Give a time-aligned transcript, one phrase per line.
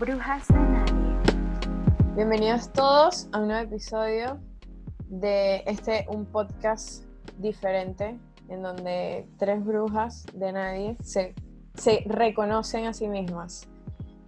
[0.00, 1.16] Brujas de Nadie.
[2.16, 4.40] Bienvenidos todos a un nuevo episodio
[5.06, 7.04] de este, un podcast
[7.38, 8.18] diferente,
[8.48, 11.36] en donde tres brujas de nadie se,
[11.74, 13.68] se reconocen a sí mismas.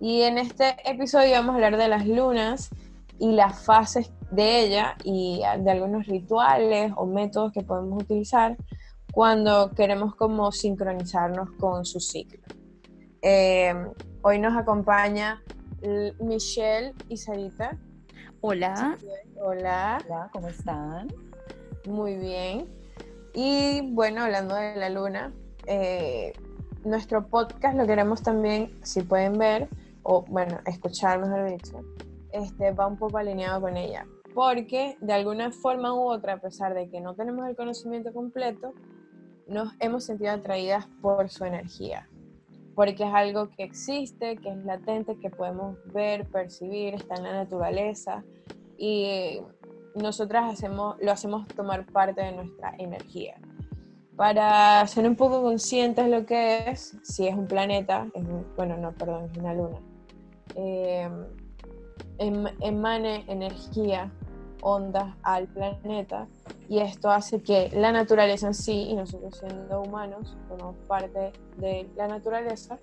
[0.00, 2.70] Y en este episodio vamos a hablar de las lunas
[3.18, 8.56] y las fases de ella y de algunos rituales o métodos que podemos utilizar
[9.12, 12.38] cuando queremos como sincronizarnos con su ciclo.
[13.20, 13.74] Eh,
[14.22, 15.42] hoy nos acompaña
[16.18, 17.76] Michelle y Sarita.
[18.40, 18.96] Hola.
[19.36, 21.08] Hola, Hola, ¿cómo están?
[21.86, 22.66] muy bien.
[23.34, 25.32] Y bueno, hablando de la luna,
[25.66, 26.32] eh,
[26.84, 29.68] nuestro podcast lo queremos también, si pueden ver,
[30.02, 31.80] o bueno, escuchar mejor dicho,
[32.32, 34.06] este, va un poco alineado con ella.
[34.34, 38.74] Porque de alguna forma u otra, a pesar de que no tenemos el conocimiento completo,
[39.46, 42.08] nos hemos sentido atraídas por su energía.
[42.76, 47.32] Porque es algo que existe, que es latente, que podemos ver, percibir, está en la
[47.32, 48.22] naturaleza.
[48.78, 49.40] Y
[49.96, 53.40] nosotras hacemos, lo hacemos tomar parte de nuestra energía.
[54.14, 58.24] Para ser un poco conscientes de lo que es, si es un planeta, es
[58.56, 59.78] bueno, no, perdón, es una luna,
[60.54, 61.08] eh,
[62.18, 64.10] em- emane energía,
[64.62, 66.26] ondas al planeta,
[66.68, 71.88] y esto hace que la naturaleza en sí, y nosotros siendo humanos, formamos parte de
[71.96, 72.78] la naturaleza,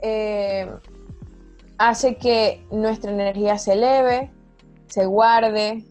[0.00, 0.70] eh,
[1.78, 4.30] hace que nuestra energía se eleve,
[4.86, 5.84] se guarde,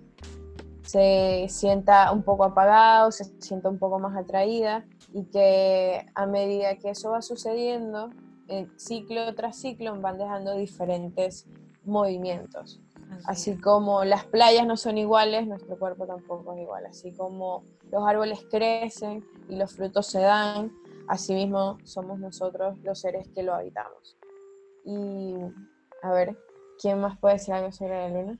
[0.83, 6.75] se sienta un poco apagado, se sienta un poco más atraída y que a medida
[6.77, 8.11] que eso va sucediendo,
[8.47, 11.47] eh, ciclo tras ciclo van dejando diferentes
[11.83, 12.81] movimientos.
[13.25, 16.85] Así como las playas no son iguales, nuestro cuerpo tampoco es igual.
[16.85, 20.71] Así como los árboles crecen y los frutos se dan,
[21.07, 24.17] asimismo somos nosotros los seres que lo habitamos.
[24.85, 25.35] Y
[26.03, 26.37] a ver,
[26.79, 28.39] ¿quién más puede decir algo sobre la luna?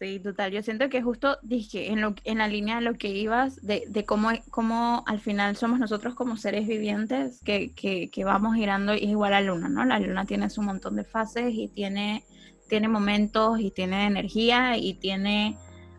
[0.00, 0.50] Sí, total.
[0.50, 3.84] Yo siento que justo dije en, lo, en la línea de lo que ibas, de,
[3.88, 8.92] de cómo, cómo al final somos nosotros como seres vivientes que, que, que vamos girando,
[8.94, 9.84] y es igual a la luna, ¿no?
[9.84, 12.24] La luna tiene su montón de fases y tiene,
[12.68, 15.56] tiene momentos y tiene energía y tiene,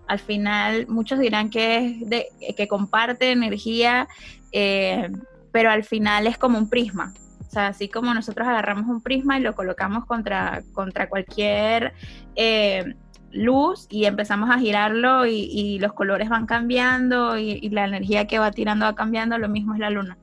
[0.07, 4.07] al final, muchos dirán que es de, que comparte energía,
[4.51, 5.09] eh,
[5.51, 7.13] pero al final es como un prisma.
[7.47, 11.93] O sea, así como nosotros agarramos un prisma y lo colocamos contra, contra cualquier
[12.35, 12.95] eh,
[13.31, 18.27] luz y empezamos a girarlo y, y los colores van cambiando y, y, la energía
[18.27, 20.17] que va tirando va cambiando, lo mismo es la luna.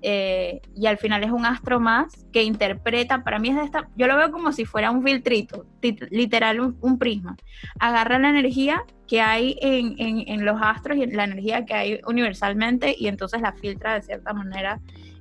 [0.00, 3.88] Eh, y al final es un astro más que interpreta, para mí es de esta,
[3.96, 5.66] yo lo veo como si fuera un filtrito,
[6.10, 7.36] literal un, prisma.
[7.80, 12.94] Agarra la energía que hay en, en, los astros y la energía que hay universalmente
[12.96, 14.80] y entonces la filtra de cierta manera.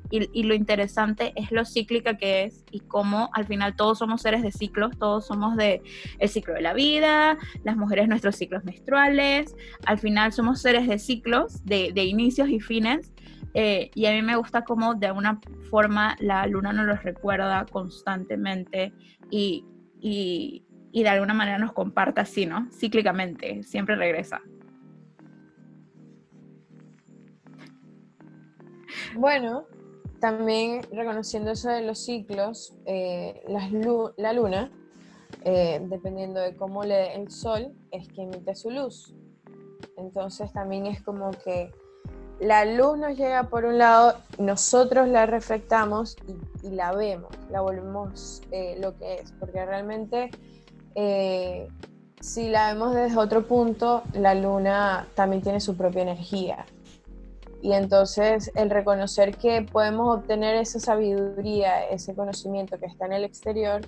[0.10, 4.22] Y, y, lo interesante es lo cíclica que es y cómo al final todos somos
[4.22, 5.82] seres de ciclos, todos somos de
[6.20, 9.54] el ciclo de la vida, las mujeres nuestros ciclos menstruales,
[9.86, 13.12] al final somos seres de ciclos, de, de inicios y fines,
[13.60, 15.42] eh, y a mí me gusta cómo de alguna
[15.72, 18.94] forma la luna nos los recuerda constantemente
[19.32, 19.66] y,
[20.00, 22.70] y, y de alguna manera nos comparta así, ¿no?
[22.72, 24.44] Cíclicamente, siempre regresa.
[29.16, 29.66] Bueno,
[30.20, 34.72] también reconociendo eso de los ciclos, eh, la luna,
[35.46, 39.16] eh, dependiendo de cómo le el sol, es que emite su luz.
[39.98, 41.72] Entonces también es como que
[42.40, 46.18] la luz nos llega por un lado, nosotros la reflectamos
[46.64, 50.30] y, la vemos, la volvemos eh, lo que es, porque realmente
[50.96, 51.68] eh,
[52.20, 56.66] si la vemos desde otro punto, la luna también tiene su propia energía.
[57.62, 63.24] Y entonces el reconocer que podemos obtener esa sabiduría, ese conocimiento que está en el
[63.24, 63.82] exterior,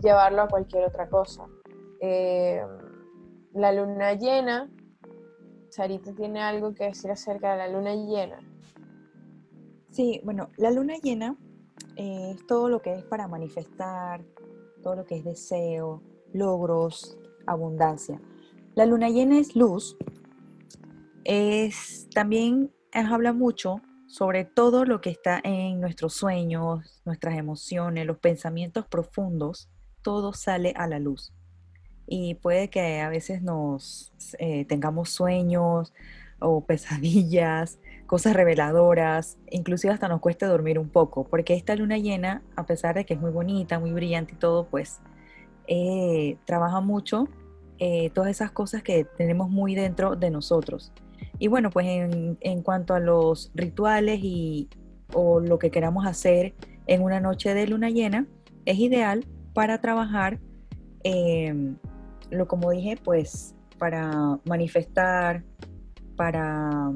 [0.00, 1.46] llevarlo a cualquier otra cosa.
[2.00, 2.62] Eh,
[3.54, 4.68] la luna llena,
[5.74, 8.38] Sarita tiene algo que decir acerca de la luna llena.
[9.90, 11.36] Sí, bueno, la luna llena
[11.96, 14.24] eh, es todo lo que es para manifestar,
[14.84, 16.00] todo lo que es deseo,
[16.32, 18.20] logros, abundancia.
[18.76, 19.96] La luna llena es luz,
[21.24, 28.18] es también habla mucho sobre todo lo que está en nuestros sueños, nuestras emociones, los
[28.18, 29.68] pensamientos profundos,
[30.02, 31.32] todo sale a la luz.
[32.06, 35.92] Y puede que a veces nos eh, tengamos sueños
[36.38, 42.42] o pesadillas, cosas reveladoras, inclusive hasta nos cueste dormir un poco, porque esta luna llena,
[42.56, 45.00] a pesar de que es muy bonita, muy brillante y todo, pues
[45.66, 47.28] eh, trabaja mucho
[47.78, 50.92] eh, todas esas cosas que tenemos muy dentro de nosotros.
[51.38, 54.68] Y bueno, pues en, cuanto a los rituales y
[55.12, 56.54] o lo que queramos hacer
[56.86, 58.26] en una noche de luna llena,
[58.64, 60.38] es ideal para trabajar
[61.02, 61.76] em,
[62.30, 65.42] lo como dije, pues para manifestar,
[66.16, 66.92] para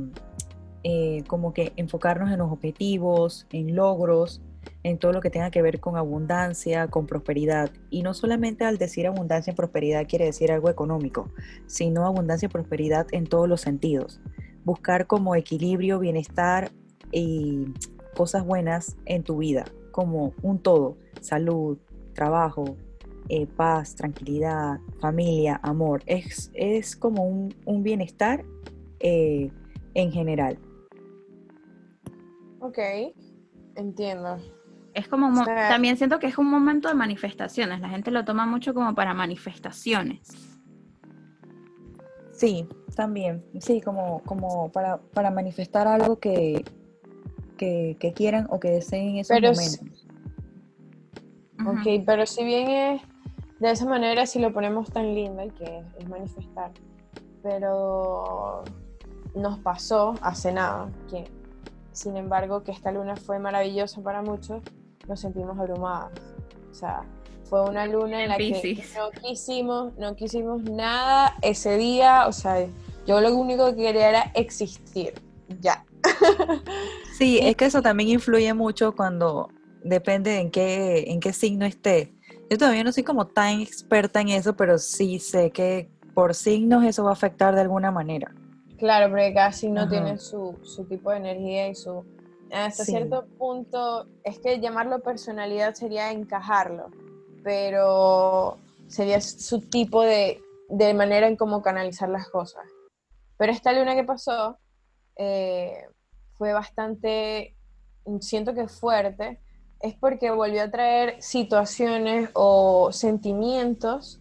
[0.84, 4.40] eh, como que enfocarnos en los objetivos, en logros,
[4.82, 7.70] en todo lo que tenga que ver con abundancia, con prosperidad.
[7.90, 11.31] Y no solamente al decir abundancia y prosperidad quiere decir algo económico,
[11.66, 14.20] sino abundancia y prosperidad en todos los sentidos.
[14.64, 16.70] Buscar como equilibrio, bienestar
[17.10, 17.66] y
[18.14, 21.78] cosas buenas en tu vida, como un todo, salud,
[22.14, 22.76] trabajo,
[23.28, 26.02] eh, paz, tranquilidad, familia, amor.
[26.06, 28.44] Es, es como un, bienestar
[29.00, 29.50] eh,
[29.94, 30.58] en general.
[32.60, 32.78] Ok,
[33.76, 34.38] entiendo.
[34.94, 38.75] Es como, también siento que es un momento de manifestaciones, la gente lo toma mucho
[38.75, 40.58] como para manifestaciones.
[42.32, 42.66] Sí,
[42.96, 46.64] también, sí, como, como para, para manifestar algo que,
[47.56, 50.06] que, quieran o que deseen en esos momentos.
[51.66, 53.02] Ok, pero si bien es
[53.60, 56.70] de esa manera, si lo ponemos tan lindo y que es manifestar,
[57.43, 58.64] pero
[59.34, 61.25] nos pasó hace nada, que
[61.93, 64.62] sin embargo que esta luna fue maravillosa para muchos,
[65.08, 66.12] nos sentimos abrumadas.
[66.70, 67.02] O sea,
[67.49, 72.26] fue una luna en la que no quisimos, no quisimos nada ese día.
[72.28, 72.66] O sea,
[73.06, 75.14] yo lo único que quería era existir.
[75.60, 75.84] Ya.
[77.16, 79.49] Sí, es que eso también influye mucho cuando
[79.82, 82.14] depende en qué, en qué signo esté.
[82.50, 86.84] Yo todavía no soy como tan experta en eso, pero sí sé que por signos
[86.84, 88.32] eso va a afectar de alguna manera.
[88.78, 92.04] Claro, porque cada signo tiene su, su tipo de energía y su,
[92.52, 96.90] hasta cierto punto, es que llamarlo personalidad sería encajarlo,
[97.42, 100.40] pero sería su tipo de,
[100.94, 102.64] manera en cómo canalizar las cosas.
[103.36, 104.58] Pero esta luna que pasó
[105.16, 105.86] eh,
[106.32, 107.54] fue bastante,
[108.20, 109.40] siento que fuerte,
[109.80, 114.20] es porque volvió a traer situaciones o sentimientos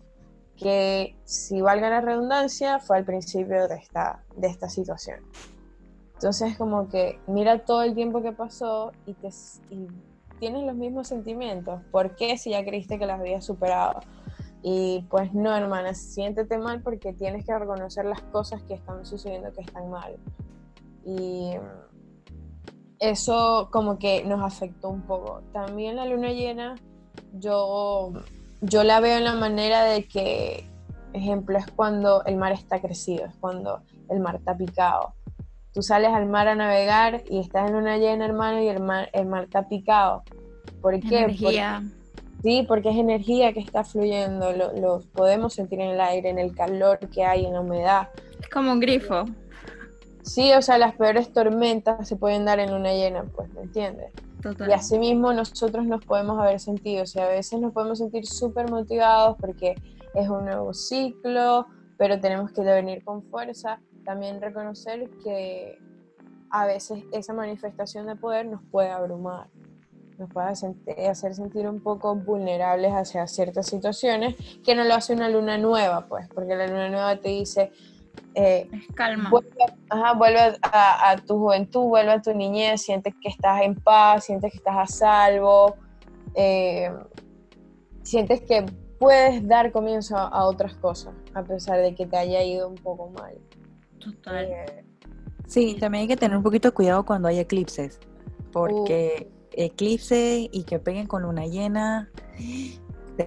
[0.55, 5.19] que, si valga la redundancia, fue al principio de esta, de esta situación.
[6.15, 9.29] Entonces como que mira todo el tiempo que pasó y, te,
[10.39, 11.81] tienes los mismos sentimientos.
[11.91, 13.99] ¿Por qué si ya creíste que las habías superado?
[14.63, 19.53] Y pues no, hermana, siéntete mal porque tienes que reconocer las cosas que están sucediendo
[19.53, 20.17] que están mal.
[21.05, 21.51] Y
[22.99, 25.41] eso como que nos afectó un poco.
[25.53, 26.75] También la luna llena,
[27.33, 28.13] yo,
[28.61, 30.69] yo la veo en la manera de que,
[31.13, 35.13] ejemplo, es cuando el mar está crecido, es cuando el mar está picado
[35.77, 39.11] Tú sales al mar a navegar y estás en una llena, hermano, y el mar,
[39.13, 40.23] el mar está picado.
[40.81, 41.19] ¿Por qué?
[41.19, 41.83] Energía.
[42.41, 46.55] sí, porque es energía que está fluyendo, lo, podemos sentir en el aire, en el
[46.55, 48.09] calor que hay, en la humedad.
[48.41, 49.25] Es como un grifo.
[50.27, 54.11] Sí, o sea, las peores tormentas se pueden dar en una llena, pues, ¿me entiendes?
[54.41, 54.69] Total.
[54.69, 58.27] Y así mismo nosotros nos podemos haber sentido, o sea, a veces nos podemos sentir
[58.27, 59.75] súper motivados porque
[60.13, 65.79] es un nuevo ciclo, pero tenemos que venir con fuerza también reconocer que
[66.49, 69.47] a veces esa manifestación de poder nos puede abrumar,
[70.17, 70.49] nos puede
[71.07, 76.07] hacer sentir un poco vulnerables hacia ciertas situaciones, que no lo hace una luna nueva,
[76.07, 77.71] pues, porque la luna nueva te dice,
[78.35, 79.29] eh, calma.
[79.29, 84.57] Vuelve, a, tu juventud, vuelve a tu niñez, sientes que estás en paz, sientes que
[84.57, 85.75] estás a salvo,
[86.35, 86.91] eh,
[88.03, 88.65] sientes que
[88.99, 93.09] puedes dar comienzo a otras cosas, a pesar de que te haya ido un poco
[93.09, 93.37] mal.
[93.99, 94.45] Total.
[94.45, 94.85] Eh,
[95.47, 97.99] sí, también hay que tener un poquito de cuidado cuando hay eclipses,
[98.51, 102.11] porque eclipse y que peguen con luna llena,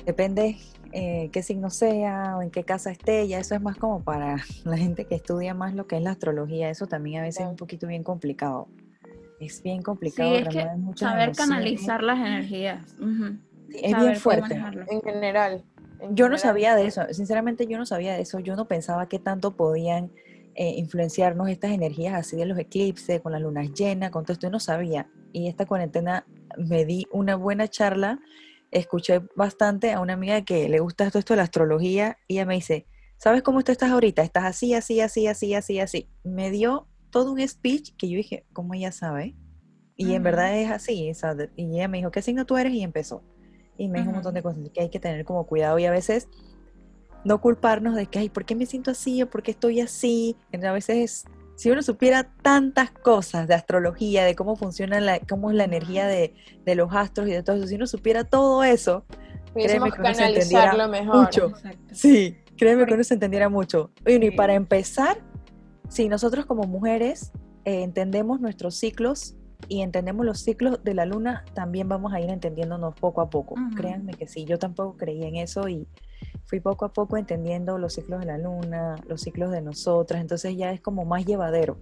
[0.07, 0.57] depende
[0.93, 4.37] eh, qué signo sea o en qué casa esté, ya eso es más como para
[4.65, 7.49] la gente que estudia más lo que es la astrología, eso también a veces es
[7.49, 8.69] un poquito bien complicado.
[9.39, 10.31] Es bien complicado.
[10.31, 12.95] Sí, es que saber canalizar las energías.
[13.73, 14.63] es bien fuerte.
[14.89, 15.65] En general.
[16.11, 19.19] yo no sabía de eso, sinceramente yo no sabía de eso, yo no pensaba que
[19.19, 20.11] tanto podían
[20.57, 24.49] eh, influenciarnos estas energías así de los eclipses, con las lunas llenas, con todo esto,
[24.49, 25.09] yo no sabía.
[25.33, 26.27] Y esta cuarentena
[26.59, 28.19] me di una buena charla,
[28.71, 32.47] escuché bastante a una amiga que le gusta todo esto de la astrología y ella
[32.47, 32.87] me dice,
[33.17, 34.23] ¿sabes cómo tú estás ahorita?
[34.23, 36.09] Estás así, así, así, así, así, así.
[36.25, 39.37] Me dio todo un speech que yo dije, ¿cómo ella sabe?
[39.97, 41.13] Y en verdad es así,
[41.57, 42.73] y ella me dijo, ¿qué signo tú eres?
[42.73, 43.23] Y empezó.
[43.77, 45.91] Y me dijo un montón de cosas que hay que tener como cuidado y a
[45.91, 46.27] veces
[47.23, 50.37] no culparnos de que, ay, ¿por qué me siento así o por qué estoy así?
[50.53, 51.27] a veces,
[51.61, 56.07] si uno supiera tantas cosas de astrología, de cómo funciona, la, cómo es la energía
[56.07, 56.33] de,
[56.75, 59.05] los astros y de todo eso, si uno supiera todo eso,
[59.53, 61.53] créeme que uno se entendiera mucho.
[61.93, 63.91] Sí, créeme que uno se entendiera mucho.
[64.07, 65.19] Y, para empezar,
[65.91, 67.31] si nosotros como mujeres
[67.67, 69.37] eh, entendemos nuestros ciclos
[69.69, 73.55] y entendemos los ciclos de la luna, también vamos a ir entendiéndonos poco a poco.
[73.77, 75.87] Créanme que sí, yo tampoco creía en eso y
[76.51, 80.57] fui poco a poco entendiendo los ciclos de la luna, los ciclos de nosotras, entonces
[80.57, 81.77] ya es como más llevadero.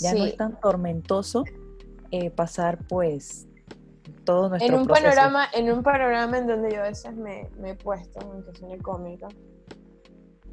[0.00, 1.44] Ya no es tan tormentoso
[2.10, 3.46] eh, pasar pues
[4.24, 7.70] todo nuestro en un panorama En un panorama en donde yo a veces me, me
[7.70, 9.28] he puesto, aunque suene cómico,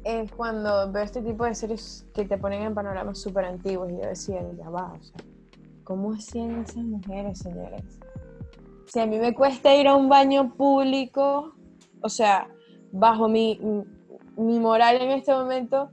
[0.04, 3.94] es cuando veo este tipo de series que te ponen en panoramas súper antiguos y
[3.94, 5.16] yo decía, ya va, o sea,
[5.82, 7.84] ¿cómo hacían esas mujeres, señores?
[8.86, 11.54] Si a mí me cuesta ir a un baño público,
[12.02, 12.48] o sea,
[12.92, 13.60] bajo mi,
[14.36, 15.90] mi moral en este momento,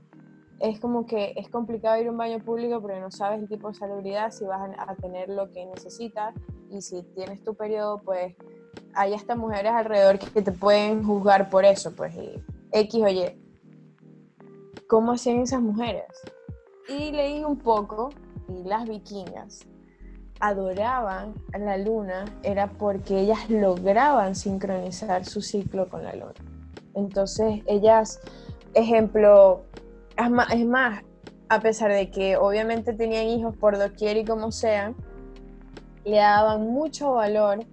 [0.60, 3.68] es como que es complicado ir a un baño público porque no sabes el tipo
[3.68, 6.34] de salubridad, si vas a tener lo que necesitas
[6.70, 8.34] y si tienes tu periodo, pues
[8.94, 12.40] hay hasta mujeres alrededor que te pueden juzgar por eso, pues y
[12.72, 13.40] X o Y.
[14.88, 16.04] ¿Cómo hacían esas mujeres?
[16.88, 18.10] Y leí un poco
[18.48, 19.66] y las vikingas
[20.40, 26.53] adoraban a la luna era porque ellas lograban sincronizar su ciclo con la luna.
[26.94, 28.20] Entonces ellas,
[28.74, 29.64] ejemplo,
[30.16, 31.02] es más,
[31.48, 34.96] a pesar de que obviamente tenían hijos por doquier y como sean,
[36.04, 37.66] le daban mucho valor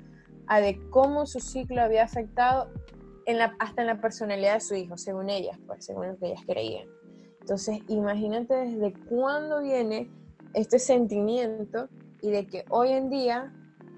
[0.48, 2.70] a de cómo su ciclo había afectado
[3.60, 6.88] hasta en la personalidad de su hijo, según ellas, pues, según lo que ellas creían.
[7.40, 10.12] Entonces, imagínate desde cuándo viene
[10.54, 11.88] este sentimiento
[12.22, 13.54] y de que hoy en día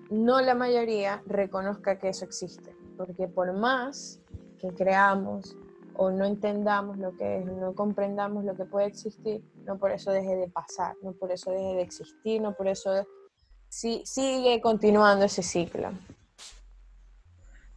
[0.10, 2.75] no la mayoría reconozca que eso existe.
[2.98, 4.22] Porque por más
[4.70, 5.55] creamos
[5.96, 10.12] o no entendamos lo que es, no comprendamos lo que puede existir, no por eso
[10.12, 13.05] deje de pasar, no por eso deje de existir, no por eso
[13.70, 15.89] sigue continuando ese ciclo.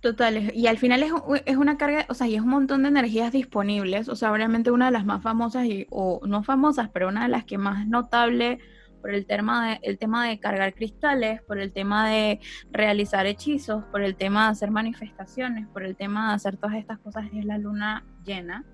[0.00, 1.12] Total, y al final es,
[1.47, 4.71] es, una carga, o sea, y es un montón de energías disponibles, o sea, obviamente
[4.71, 7.87] una de las más famosas, y, o no famosas, pero una de las que más
[7.88, 8.61] notable
[9.00, 13.85] por el tema, de, el tema de cargar cristales, por el tema de realizar hechizos,
[13.87, 17.45] por el tema de hacer manifestaciones, por el tema de hacer todas estas cosas, es
[17.45, 18.65] la luna llena.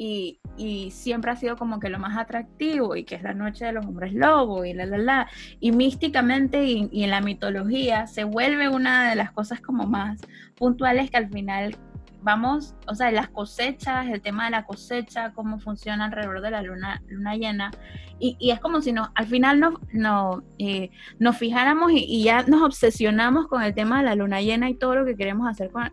[0.00, 3.64] Y, y, siempre ha sido como que lo más atractivo y que es la noche
[3.64, 8.06] de los hombres lobo y la la la y místicamente y, y, en la mitología
[8.06, 10.20] se vuelve una de las cosas como más
[10.54, 11.76] puntuales que al final
[12.22, 16.62] vamos, o sea, las cosechas, el tema de la cosecha, cómo funciona alrededor de la
[16.62, 17.70] luna, luna llena,
[18.20, 22.62] y, es como si no, al final nos, no, eh, nos fijáramos y, ya nos
[22.62, 25.90] obsesionamos con el tema de la luna llena y todo lo que queremos hacer con,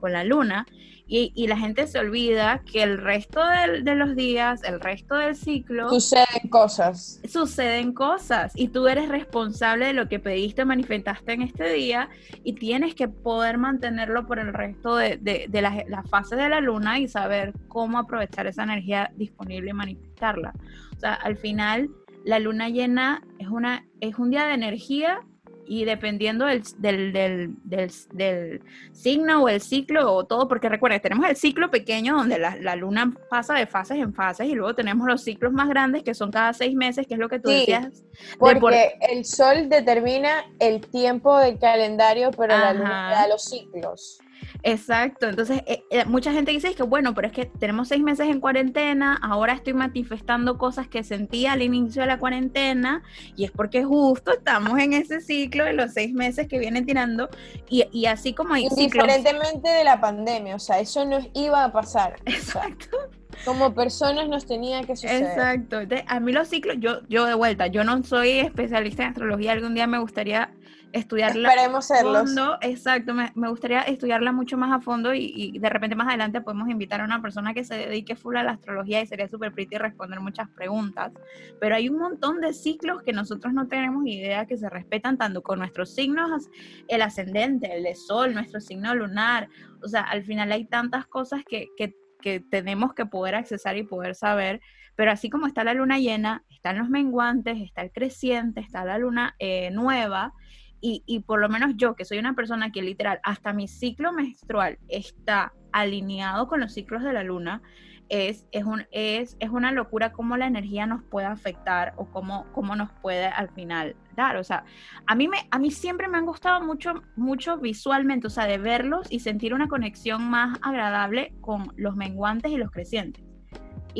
[0.00, 0.66] con la luna,
[1.10, 3.40] y, la gente se olvida que el resto
[3.82, 5.88] de, los días, el resto del ciclo...
[5.88, 7.20] Suceden cosas.
[7.26, 12.10] Suceden cosas y tú eres responsable de lo que pediste, manifestaste en este día
[12.44, 16.60] y tienes que poder mantenerlo por el resto de, de, las, las fases de la
[16.60, 20.52] luna y saber cómo aprovechar esa energía disponible y manifestarla.
[20.94, 21.88] O sea, al final
[22.24, 25.20] la luna llena es, una, es un día de energía
[25.68, 31.28] y dependiendo del, del, del, del, signo o el ciclo o todo, porque recuerda, tenemos
[31.28, 35.06] el ciclo pequeño donde la, la, luna pasa de fases en fases y luego tenemos
[35.06, 38.02] los ciclos más grandes que son cada seis meses, que es lo que tú decías.
[38.38, 44.18] Porque el sol determina el tiempo del calendario, pero la luna da los ciclos.
[44.62, 48.28] Exacto, entonces eh, eh, mucha gente dice que bueno, pero es que tenemos seis meses
[48.28, 53.02] en cuarentena, ahora estoy manifestando cosas que sentía al inicio de la cuarentena
[53.36, 57.28] y es porque justo estamos en ese ciclo de los seis meses que vienen tirando
[57.68, 61.72] y, y así como hay Indiferentemente de la pandemia, o sea, eso nos iba a
[61.72, 62.16] pasar.
[62.26, 62.96] Exacto.
[63.44, 65.22] como personas nos tenía que suceder.
[65.22, 65.78] Exacto.
[66.06, 69.74] a mí los ciclos, yo, yo de vuelta, yo no soy especialista en astrología, algún
[69.74, 70.50] día me gustaría
[70.92, 72.58] estudiarla Esperemos a fondo.
[72.60, 77.00] Exacto, me, gustaría estudiarla mucho más a fondo y, de repente más adelante podemos invitar
[77.00, 80.20] a una persona que se dedique full a la astrología y sería súper pretty responder
[80.20, 81.12] muchas preguntas.
[81.60, 85.42] Pero hay un montón de ciclos que nosotros no tenemos idea que se respetan tanto
[85.42, 86.48] con nuestros signos,
[86.88, 89.48] el ascendente, el de sol, nuestro signo lunar.
[89.82, 93.82] O sea, al final hay tantas cosas que, que, que tenemos que poder accesar y
[93.82, 94.60] poder saber.
[94.96, 98.98] Pero así como está la luna llena, están los menguantes, está el creciente, está la
[98.98, 100.34] luna eh, nueva
[100.80, 104.78] y, por lo menos yo, que soy una persona que literal, hasta mi ciclo menstrual
[104.88, 107.62] está alineado con los ciclos de la luna,
[108.08, 112.46] es, es, un, es, es una locura cómo la energía nos puede afectar o cómo,
[112.52, 114.36] cómo nos puede al final dar.
[114.36, 114.64] O sea,
[115.06, 118.58] a mí, me, a mí siempre me han gustado mucho, mucho visualmente, o sea, de
[118.58, 123.27] verlos y sentir una conexión más agradable con los menguantes y los crecientes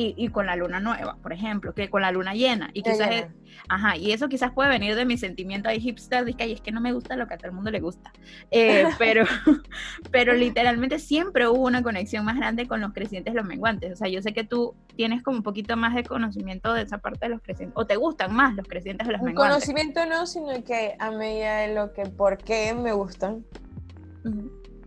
[0.00, 2.71] y, con la luna nueva, por ejemplo, que con la luna llena.
[2.73, 3.26] Y quizás,
[3.69, 6.71] ajá, y eso quizás puede venir de mi sentimiento ahí hipster, de que es que
[6.71, 8.12] no me gusta lo que a todo el mundo le gusta.
[8.52, 9.25] Eh, pero,
[10.12, 13.93] pero literalmente siempre hubo una conexión más grande con los crecientes los menguantes.
[13.93, 16.99] O sea, yo sé que tú tienes como un poquito más de conocimiento de esa
[16.99, 19.67] parte de los crecientes, o te gustan más los crecientes o los menguantes.
[19.67, 23.45] Conocimiento no, sino que a medida de lo que, por qué me gustan,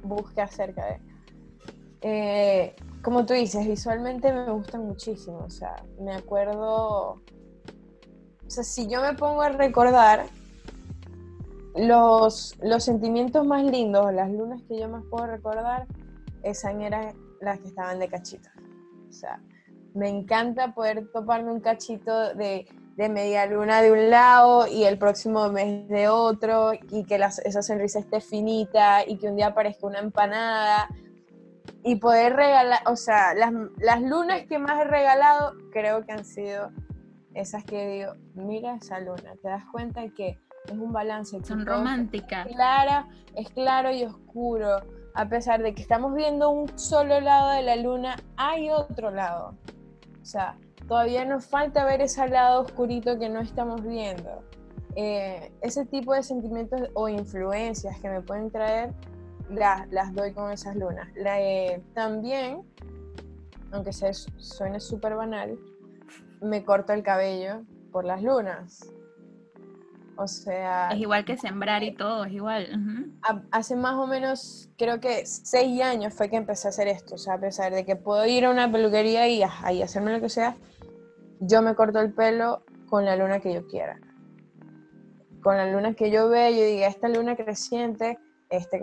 [0.03, 1.00] busque acerca de...
[2.03, 5.39] Eh, como tú dices, visualmente me gustan muchísimo.
[5.39, 7.22] O sea, me acuerdo.
[8.46, 10.25] O sea, si yo me pongo a recordar
[11.75, 15.88] los, los sentimientos más lindos, las lunas que yo más puedo recordar,
[16.43, 18.50] esas eran las que estaban de cachito.
[19.10, 19.41] O sea,
[19.93, 22.67] me encanta poder toparme un cachito de,
[22.98, 27.62] de media luna de un lado y el próximo mes de otro, y que esa
[27.62, 30.89] sonrisa esté finita y que un día aparezca una empanada
[31.84, 36.26] y poder regalar, o sea, las, las, lunas que más he regalado creo que han
[36.26, 36.72] sido
[37.34, 41.44] esas que digo, mira esa luna, te das cuenta que es un balance.
[41.44, 42.48] Son románticas.
[42.48, 44.82] Clara, es claro y oscuro.
[45.14, 49.56] A pesar de que estamos viendo un solo lado de la luna, hay otro lado.
[50.22, 50.58] O sea,
[50.88, 54.44] todavía nos falta ver ese lado oscurito que no estamos viendo.
[54.96, 58.94] Eh, ese tipo de sentimientos o influencias que me pueden traer
[59.51, 61.08] las, doy con esas lunas.
[61.15, 62.63] Eh, también,
[63.72, 65.58] aunque se, suene súper banal,
[66.41, 68.91] me corto el cabello por las lunas.
[70.17, 70.89] O sea...
[70.91, 72.67] Es igual que sembrar y todo, es igual.
[73.51, 77.15] Hace más o menos, creo que seis años fue que empecé a hacer esto.
[77.15, 80.22] O sea, a pesar de que puedo ir a una peluquería y, y hacerme lo
[80.22, 80.58] que sea,
[81.39, 84.00] yo me corto el pelo con la luna que yo quiera.
[85.41, 88.79] Con la luna que yo vea, yo diga, esta luna creciente, este,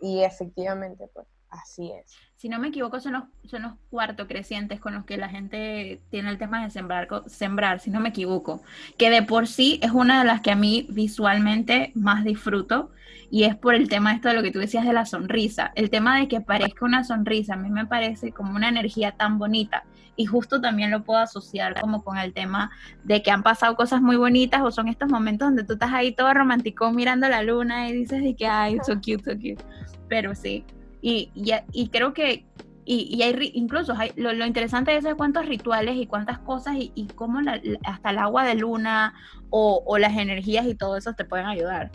[0.00, 2.12] y efectivamente, pues así es.
[2.36, 6.00] Si no me equivoco, son los, son los cuarto crecientes con los que la gente
[6.10, 8.62] tiene el tema de sembrar, sembrar, si no me equivoco,
[8.96, 12.92] que de por sí es una de las que a mí visualmente más disfruto
[13.30, 15.70] y es por el tema esto de lo que tú decías de la sonrisa.
[15.74, 19.38] El tema de que parezca una sonrisa, a mí me parece como una energía tan
[19.38, 19.84] bonita
[20.16, 22.70] y justo también lo puedo asociar como con el tema
[23.04, 26.12] de que han pasado cosas muy bonitas o son estos momentos donde tú estás ahí
[26.12, 29.64] todo romántico mirando la luna y dices de que, ay, so cute, so cute.
[30.10, 30.66] Pero sí,
[31.00, 31.30] y,
[31.72, 32.44] y, creo que
[32.84, 37.38] y, hay incluso hay, lo, interesante es cuántos rituales y cuántas cosas y, y cómo
[37.84, 39.14] hasta el agua de luna
[39.48, 41.90] o, o, las energías y todo eso te pueden ayudar.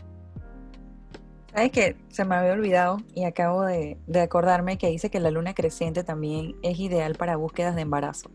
[1.54, 5.54] Sabes que se me había olvidado y acabo de, acordarme que dice que la luna
[5.54, 8.32] creciente también es ideal para búsquedas de embarazo.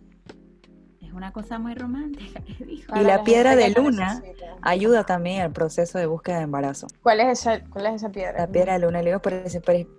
[1.10, 2.40] Es una cosa muy romántica.
[2.60, 4.22] Y la, piedra de luna
[4.62, 6.86] ayuda también al proceso de búsqueda de embarazo.
[7.02, 8.38] ¿Cuál es esa, cuál es esa piedra?
[8.38, 9.32] La piedra de luna, le digo por,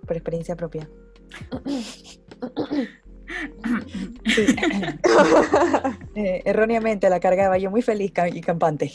[0.06, 0.88] por experiencia propia.
[6.14, 8.92] Eh, erróneamente la cargaba yo muy feliz y campante.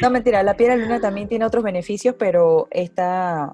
[0.00, 3.52] No, mentira, la piedra luna también tiene otros beneficios, pero está,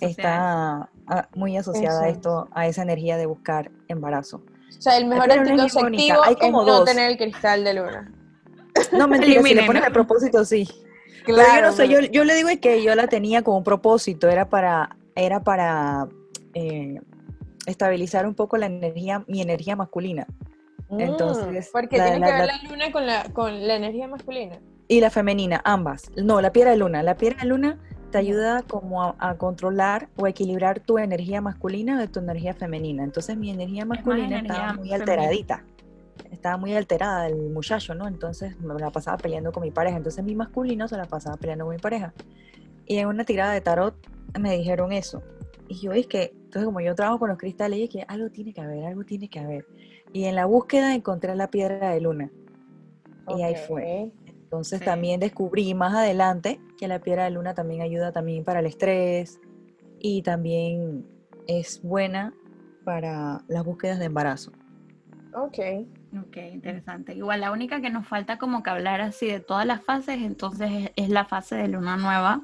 [0.00, 0.88] está
[1.34, 4.42] muy asociada a esto, a esa energía de buscar embarazo.
[4.80, 8.10] O sea, el mejor anticonceptivo Hay como es no tener el cristal de luna.
[8.92, 10.66] No, mentira, si le pones a propósito, sí.
[11.26, 14.48] Claro, yo no sé, yo, yo, le digo que yo la tenía como propósito, era
[14.48, 16.08] para, era para
[16.54, 16.98] eh,
[17.66, 20.26] estabilizar un poco la energía, mi energía masculina.
[20.88, 24.60] Mm, Entonces, porque tiene que ver la luna con la, con la energía masculina.
[24.88, 26.10] Y la femenina, ambas.
[26.16, 27.02] No, la piedra de luna.
[27.02, 27.78] La piedra de luna
[28.10, 33.04] te ayuda como a, controlar o equilibrar tu energía masculina de tu energía femenina.
[33.04, 35.64] Entonces mi energía masculina estaba muy alteradita.
[36.30, 38.06] Estaba muy alterada el muchacho, ¿no?
[38.06, 39.96] Entonces me la pasaba peleando con mi pareja.
[39.96, 42.12] Entonces mi masculino se la pasaba peleando con mi pareja.
[42.86, 43.94] Y en una tirada de tarot
[44.38, 45.22] me dijeron eso.
[45.68, 48.52] Y yo es que, entonces como yo trabajo con los cristales, y que algo tiene
[48.52, 49.66] que haber, algo tiene que haber.
[50.12, 52.30] Y en la búsqueda encontré la piedra de luna.
[53.36, 54.10] Y ahí fue.
[54.26, 58.66] Entonces también descubrí más adelante que la piedra de luna también ayuda también para el
[58.66, 59.38] estrés
[60.00, 61.06] y también
[61.46, 62.32] es buena
[62.84, 64.50] para las búsquedas de embarazo.
[65.34, 65.58] Ok.
[66.26, 67.14] Ok, interesante.
[67.14, 70.90] Igual la única que nos falta como que hablar así de todas las fases, entonces
[70.96, 72.40] es, la fase de luna nueva,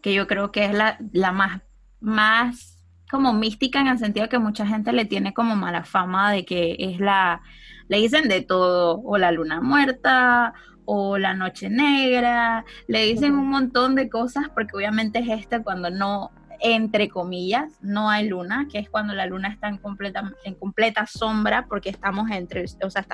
[0.00, 1.60] que yo creo que es la, la más
[2.00, 2.78] más
[3.10, 6.76] como mística en el sentido que mucha gente le tiene como mala fama de que
[6.78, 7.42] es la,
[7.88, 13.48] le dicen de todo, o la luna muerta, o la noche negra, le dicen un
[13.48, 18.78] montón de cosas porque obviamente es este cuando no, entre comillas, no hay luna, que
[18.78, 23.06] es cuando la luna está en completa, en completa sombra porque estamos entre, o sea,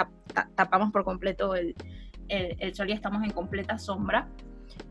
[0.55, 1.75] tapamos por completo el,
[2.29, 4.29] el sol y estamos en completa sombra.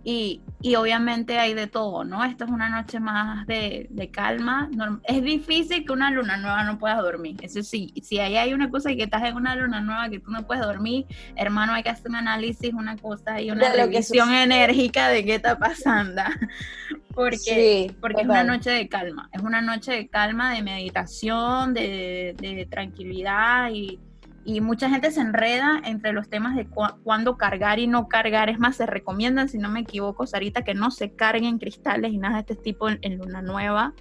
[0.03, 2.23] Y, y, obviamente hay de todo, ¿no?
[2.23, 4.69] Esta es una noche más de, de, calma.
[5.03, 7.35] Es difícil que una luna nueva no puedas dormir.
[7.41, 10.19] Eso sí, si ahí hay una cosa y que estás en una luna nueva que
[10.19, 14.33] tú no puedes dormir, hermano, hay que hacer un análisis, una cosa y una revisión
[14.33, 16.21] enérgica de qué está pasando.
[17.13, 19.29] porque porque es una noche de calma.
[19.33, 23.99] Es una noche de calma, de meditación, de, de tranquilidad y
[24.47, 26.65] y mucha gente se enreda entre los temas de
[27.03, 28.49] cuándo cargar y no cargar.
[28.49, 32.17] Es más, se recomiendan, si no me equivoco, Sarita, que no se carguen cristales y
[32.17, 33.93] nada de este tipo en, luna nueva.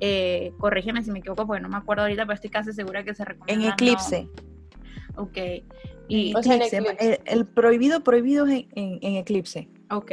[0.00, 3.14] eh, corrígeme si me equivoco porque no me acuerdo ahorita, pero estoy casi segura que
[3.14, 3.66] se En recomienda.
[3.68, 4.28] no- eclipse.
[5.16, 5.38] Ok.
[6.08, 7.20] Y, O sea, en Eclipse, eclipse.
[7.24, 9.68] El, el prohibido, prohibido es en, en- en eclipse.
[9.90, 10.12] ok.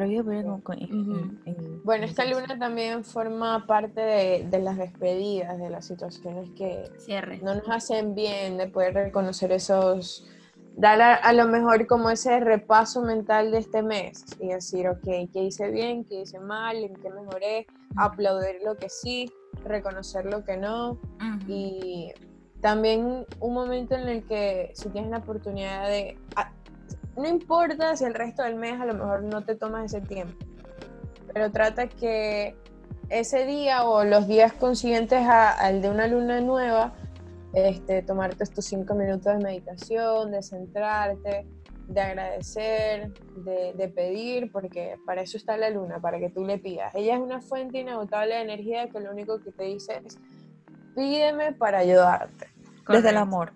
[0.00, 1.18] Prohibido, prohibido con- en- Ujú.
[1.18, 5.86] en- en- Bueno, en esta luna también forma parte de, de las despedidas, de las
[5.86, 7.38] situaciones que Cierre.
[7.42, 10.26] no nos hacen bien, de poder reconocer esos,
[10.76, 15.02] dar a, a lo mejor como ese repaso mental de este mes y decir, ok,
[15.32, 16.04] ¿qué hice bien?
[16.04, 16.76] ¿Qué hice mal?
[16.76, 17.66] ¿En qué mejoré?
[17.96, 19.30] Aplaudir lo que sí,
[19.64, 20.92] reconocer lo que no.
[20.92, 21.44] Ujú.
[21.48, 22.12] y
[22.60, 26.52] también un momento en el que si tienes la oportunidad de a-
[27.20, 30.34] no importa si el resto del mes a lo mejor no te tomas ese tiempo
[31.32, 32.56] pero trata que
[33.08, 36.92] ese día o los días consiguientes a- al de una luna nueva
[37.52, 41.46] este, tomarte estos cinco minutos de meditación, de centrarte,
[41.88, 46.58] de agradecer, de, de pedir, porque para eso está la luna, para que tú le
[46.58, 46.94] pidas.
[46.94, 50.16] Ella es una fuente inagotable de energía que lo único que te dice es,
[50.94, 52.46] pídeme para ayudarte.
[52.88, 53.18] Desde el Correcto.
[53.20, 53.52] amor.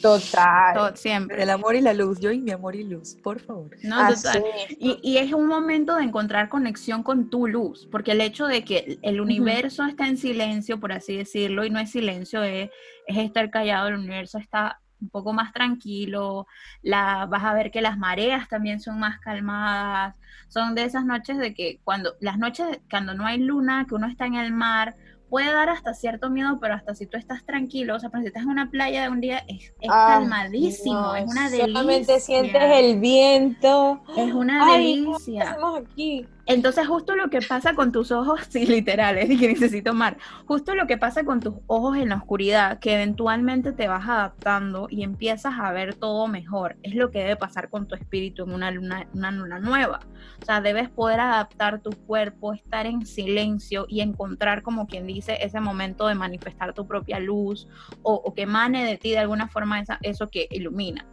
[0.00, 0.74] Total.
[0.74, 1.42] Todo- siempre.
[1.42, 2.20] El amor y la luz.
[2.20, 3.76] Yo y mi amor y luz, por favor.
[3.82, 4.42] No, Así total.
[4.78, 8.98] y es un momento de encontrar conexión con tu luz, porque el hecho de que
[9.02, 12.70] el universo está en silencio, por así decirlo, y no es silencio, es,
[13.06, 16.46] es estar callado, el universo está un poco más tranquilo,
[16.82, 20.16] la, vas a ver que las mareas también son más calmadas,
[20.48, 24.08] son de esas noches de que cuando, las noches cuando no hay luna, que uno
[24.08, 24.96] está en el mar,
[25.28, 28.28] puede dar hasta cierto miedo, pero hasta si tú estás tranquilo, o sea, pero si
[28.28, 31.66] estás en una playa de un día, es, es Ah, calmadísimo, no, es una delicia.
[31.66, 34.00] Solamente sientes el viento.
[34.16, 35.50] Es una Ay, ¿qué delicia.
[35.50, 36.26] hacemos aquí?
[36.48, 40.74] Entonces, justo lo que pasa con tus ojos, sí, literales, y que necesito mar, justo
[40.74, 45.02] lo que pasa con tus ojos en la oscuridad, que eventualmente te vas adaptando y
[45.02, 48.70] empiezas a ver todo mejor, es lo que debe pasar con tu espíritu en una
[48.70, 50.00] luna, una luna nueva.
[50.40, 55.36] O sea, debes poder adaptar tu cuerpo, estar en silencio y encontrar, como quien dice,
[55.42, 57.68] ese momento de manifestar tu propia luz
[58.02, 61.04] o, o que emane de ti de alguna forma esa, eso que iluminas.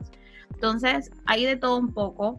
[0.53, 2.37] Entonces, hay de todo un poco.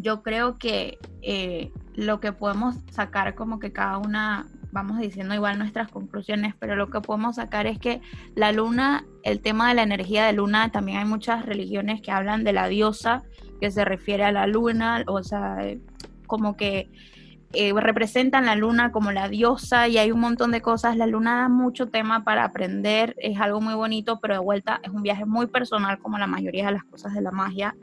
[0.00, 5.58] Yo creo que eh, lo que podemos sacar como que cada una, vamos diciendo igual
[5.58, 8.00] nuestras conclusiones, pero lo que podemos sacar es que
[8.34, 12.44] la luna, el tema de la energía de luna, también hay muchas religiones que hablan
[12.44, 13.22] de la diosa,
[13.60, 15.80] que se refiere a la luna, o sea, eh,
[16.26, 16.88] como que
[17.52, 20.96] eh, representan la luna como la diosa y hay un montón de cosas.
[20.96, 24.90] La luna da mucho tema para aprender, es algo muy bonito, pero de vuelta es
[24.90, 27.74] un viaje muy personal como la mayoría de las cosas de la magia.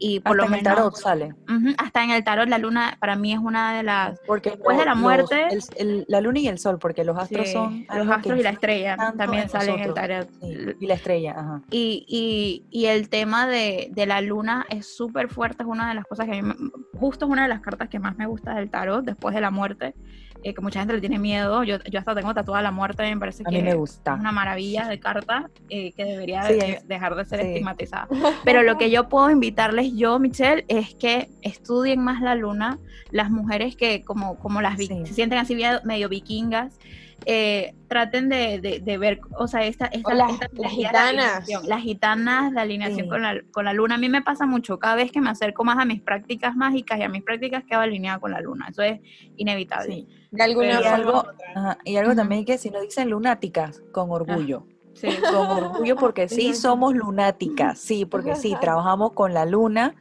[0.00, 1.34] Y por Hasta lo en el menos tarot sale.
[1.48, 4.78] Ujú, hasta en el tarot la luna para mí es una de las Porque Después
[4.78, 7.52] de la los- muerte- el- el- la luna y el sol, porque los astros sí,
[7.52, 7.84] son.
[7.96, 10.28] los astros y la estrella también en salen en el tarot.
[10.40, 11.62] Sí, y la estrella, ajá.
[11.70, 15.94] Y, y, y el tema de, de la luna es súper fuerte, es una de
[15.96, 16.52] las cosas que a mí,
[16.94, 19.50] justo es una de las cartas que más me gusta del tarot, después de la
[19.50, 19.94] muerte,
[20.44, 23.18] eh, que mucha gente le tiene miedo, yo, yo hasta tengo tatuada la muerte, me
[23.18, 24.14] parece A que mí me es gusta.
[24.14, 27.46] una maravilla de carta eh, que debería Sí, de- hay- dejar de ser sí.
[27.48, 28.08] estigmatizada.
[28.44, 32.78] Pero lo que yo puedo invitarles yo, Michelle, es que estudien más la luna,
[33.10, 34.86] las mujeres que como, como las Sí.
[35.04, 36.78] se sienten así medio vikingas,
[37.26, 41.04] eh, traten de, de- de ver, o sea, esta, esta, O las- esta las gitanas.
[41.08, 43.08] alineación, las gitanas de alineación Sí.
[43.08, 43.96] con, la, con la luna.
[43.96, 46.98] A mí me pasa mucho, cada vez que me acerco más a mis prácticas mágicas
[46.98, 49.00] y a mis prácticas quedo alineada con la luna, eso es
[49.36, 49.94] inevitable.
[49.94, 50.08] Sí.
[50.30, 54.10] De alguna Y Pero- algo, ajá, y algo también que si nos dicen lunáticas, con
[54.10, 54.66] orgullo.
[54.94, 55.08] Sí.
[55.22, 59.94] Con orgullo porque sí somos lunáticas, sí, porque sí, trabajamos con la luna,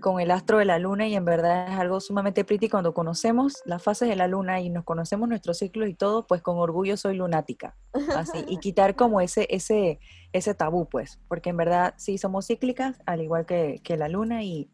[0.00, 3.62] con el astro de la luna y en verdad es algo sumamente pretty cuando conocemos
[3.64, 6.96] las fases de la luna y nos conocemos nuestros ciclos y todo, pues con orgullo
[6.96, 7.76] soy lunática,
[8.16, 10.00] así, y quitar como ese, ese,
[10.32, 14.42] ese tabú, pues, porque en verdad sí somos cíclicas, al igual que, que la luna
[14.42, 14.70] y,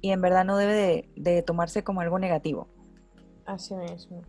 [0.00, 2.68] y en verdad no debe de, de tomarse como algo negativo.
[3.44, 4.22] Así mismo.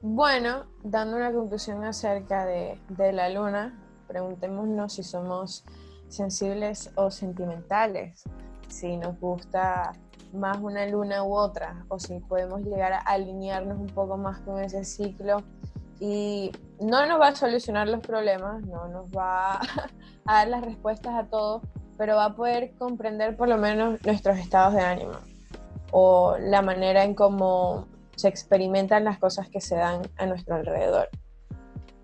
[0.00, 5.64] Bueno, dando una conclusión acerca de, de la luna, preguntémonos si somos
[6.08, 8.24] sensibles o sentimentales,
[8.68, 9.92] si nos gusta
[10.32, 14.62] más una luna u otra, o si podemos llegar a alinearnos un poco más con
[14.62, 15.42] ese ciclo.
[16.00, 19.60] Y no nos va a solucionar los problemas, no nos va a
[20.26, 21.62] dar las respuestas a todo,
[21.96, 25.14] pero va a poder comprender por lo menos nuestros estados de ánimo
[25.90, 31.08] o la manera en cómo se experimentan las cosas que se dan a nuestro alrededor.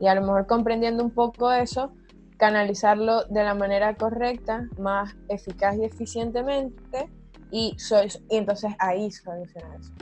[0.01, 1.93] Y a lo mejor comprendiendo un poco eso,
[2.37, 7.09] canalizarlo de la manera correcta, más eficaz y eficientemente,
[7.51, 9.93] y, so- y entonces ahí solucionar eso.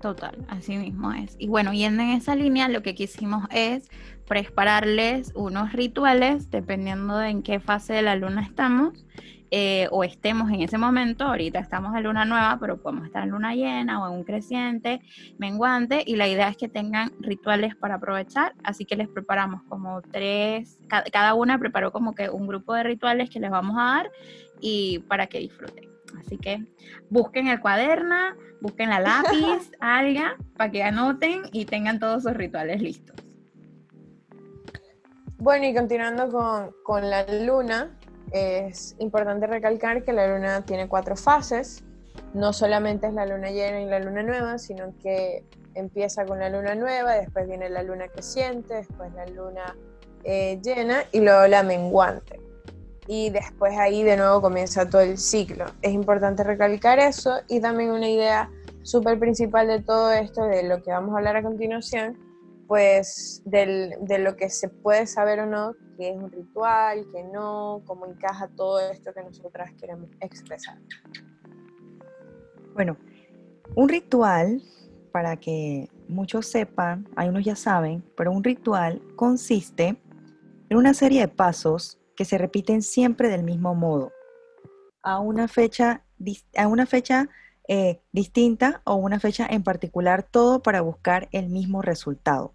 [0.00, 1.36] Total, así mismo es.
[1.38, 3.88] Y bueno, yendo en esa línea, lo que quisimos es
[4.26, 9.06] prepararles unos rituales, dependiendo de en qué fase de la luna estamos,
[9.54, 13.28] eh, o estemos en ese momento, ahorita estamos en luna nueva, pero podemos estar en
[13.28, 15.02] luna llena o en un creciente,
[15.36, 20.00] menguante, y la idea es que tengan rituales para aprovechar, así que les preparamos como
[20.00, 24.10] tres, cada una preparó como que un grupo de rituales que les vamos a dar
[24.62, 25.86] y para que disfruten.
[26.18, 26.64] Así que
[27.10, 28.16] busquen el cuaderno,
[28.62, 30.22] busquen la lápiz, algo,
[30.56, 33.16] para que anoten y tengan todos sus rituales listos.
[35.36, 37.98] Bueno, y continuando con, con la luna,
[38.32, 41.84] es importante recalcar que la luna tiene cuatro fases.
[42.34, 46.48] No solamente es la luna llena y la luna nueva, sino que empieza con la
[46.48, 49.76] luna nueva, después viene la luna creciente, después la luna
[50.24, 52.40] eh, llena y luego la menguante.
[53.06, 55.66] Y después ahí de nuevo comienza todo el ciclo.
[55.82, 58.50] Es importante recalcar eso y también una idea
[58.82, 62.18] súper principal de todo esto, de lo que vamos a hablar a continuación,
[62.68, 67.82] pues de lo que se puede saber o no, que es un ritual, que no,
[67.86, 70.78] cómo encaja todo esto que nosotras queremos expresar.
[72.74, 72.96] Bueno,
[73.74, 74.62] un ritual,
[75.12, 79.96] para que muchos sepan, hay unos ya saben, pero un ritual consiste
[80.68, 84.12] en una serie de pasos que se repiten siempre del mismo modo,
[85.02, 86.04] a una fecha,
[86.56, 87.28] a una fecha
[87.68, 92.54] eh, distinta o una fecha en particular, todo para buscar el mismo resultado.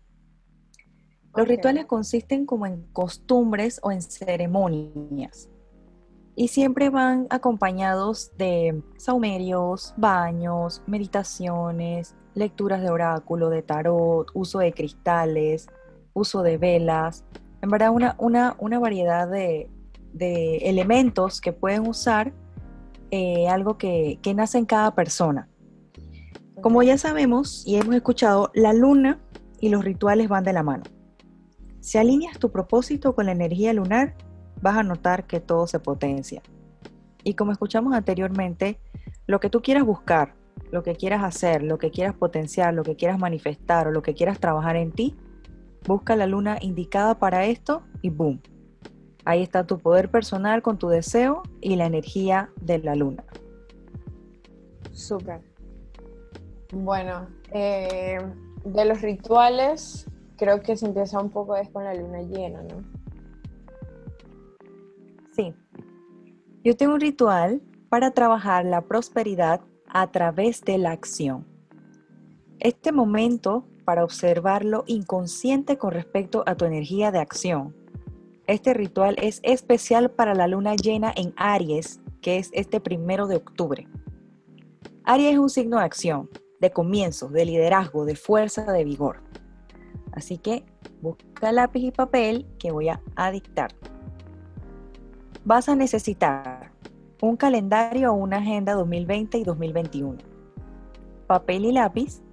[1.36, 5.50] Los rituales consisten como en costumbres o en ceremonias
[6.40, 14.72] y siempre van acompañados de saumerios, baños, meditaciones, lecturas de oráculo, de tarot, uso de
[14.72, 15.68] cristales,
[16.14, 17.26] uso de velas,
[17.64, 19.68] en verdad una, una, variedad de,
[20.62, 22.32] elementos que pueden usar,
[23.10, 25.50] eh, algo que, que nace en cada persona.
[26.62, 29.20] Como ya sabemos y hemos escuchado, la luna
[29.60, 30.84] y los rituales van de la mano.
[31.80, 34.16] Si alineas tu propósito con la energía lunar,
[34.62, 36.42] vas a notar que todo se potencia.
[37.24, 38.80] Y como escuchamos anteriormente,
[39.26, 40.36] lo que tú quieras buscar,
[40.72, 44.14] lo que quieras hacer, lo que quieras potenciar, lo que quieras manifestar o lo que
[44.14, 45.16] quieras trabajar en ti,
[45.86, 48.42] busca la luna indicada para esto y boom.
[49.26, 53.24] Ahí está tu poder personal con tu deseo y la energía de la luna.
[54.94, 55.42] Súper.
[56.72, 58.20] Bueno, eh,
[58.64, 62.84] de los rituales, creo que se empieza un poco es con la luna llena, ¿no?
[65.36, 65.54] Sí.
[66.64, 71.46] Yo tengo un ritual para trabajar la prosperidad a través de la acción.
[72.60, 77.76] Este momento para observar lo inconsciente con respecto a tu energía de acción.
[78.46, 83.38] Este ritual es especial para la luna llena en Aries, que es este primero de
[83.38, 83.88] octubre.
[85.06, 89.22] Aries es un signo de acción, de comienzo, de liderazgo, de fuerza, de vigor.
[90.18, 90.64] Así que
[91.00, 93.70] busca lápiz y papel que voy a, dictar.
[95.46, 96.72] Vas a necesitar
[97.22, 100.18] un calendario o una agenda 2020 y 2021,
[101.28, 102.24] papel y lápiz,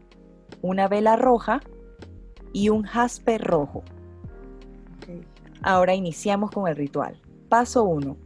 [0.63, 1.61] una vela roja
[2.55, 3.83] y un jaspe rojo.
[5.61, 7.21] Ahora iniciamos con el ritual.
[7.51, 8.17] Paso 1.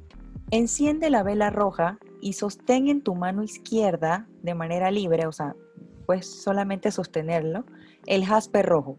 [0.53, 5.57] Enciende la vela roja y sostén en tu mano izquierda de manera libre, o sea,
[6.07, 7.65] puedes solamente sostenerlo,
[8.07, 8.99] el jaspe rojo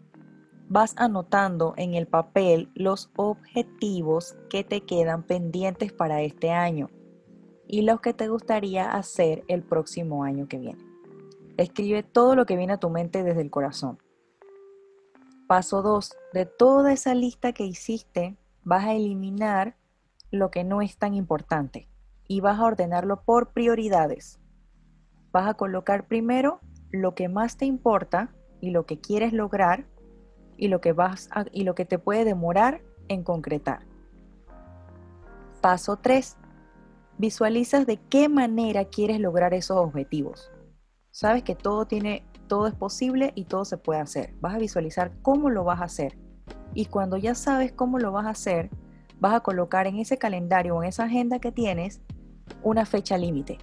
[0.70, 6.88] vas anotando en el papel los objetivos que te quedan pendientes para este año
[7.66, 10.84] y los que te gustaría hacer el próximo año que viene.
[11.56, 13.98] Escribe todo lo que viene a tu mente desde el corazón.
[15.48, 16.16] Paso 2.
[16.32, 19.76] De toda esa lista que hiciste, vas a eliminar
[20.30, 21.88] lo que no es tan importante
[22.28, 24.38] y vas a ordenarlo por prioridades.
[25.32, 26.60] Vas a colocar primero
[26.92, 29.88] lo que más te importa y lo que quieres lograr
[30.60, 33.80] y lo que, vas y lo que te puede demorar en concretar.
[35.62, 36.36] Paso 3.
[37.18, 40.52] Visualizas de qué manera quieres lograr esos objetivos.
[41.10, 44.34] Sabes que todo tiene todo es posible y todo se puede hacer.
[44.40, 46.18] Vas a visualizar cómo lo vas a hacer.
[46.74, 48.70] Y cuando ya sabes cómo lo vas a hacer,
[49.18, 52.02] vas a colocar en ese calendario o en esa agenda que tienes
[52.62, 53.58] una fecha límite.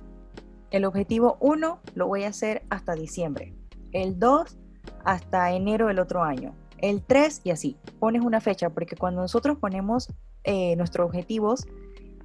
[0.72, 3.54] El objetivo 1 lo voy a hacer hasta diciembre.
[3.92, 4.58] El 2
[5.04, 7.78] hasta enero del otro año el 3 y así.
[8.00, 10.10] Pones una fecha, porque cuando nosotros ponemos
[10.44, 11.66] eh, nuestros objetivos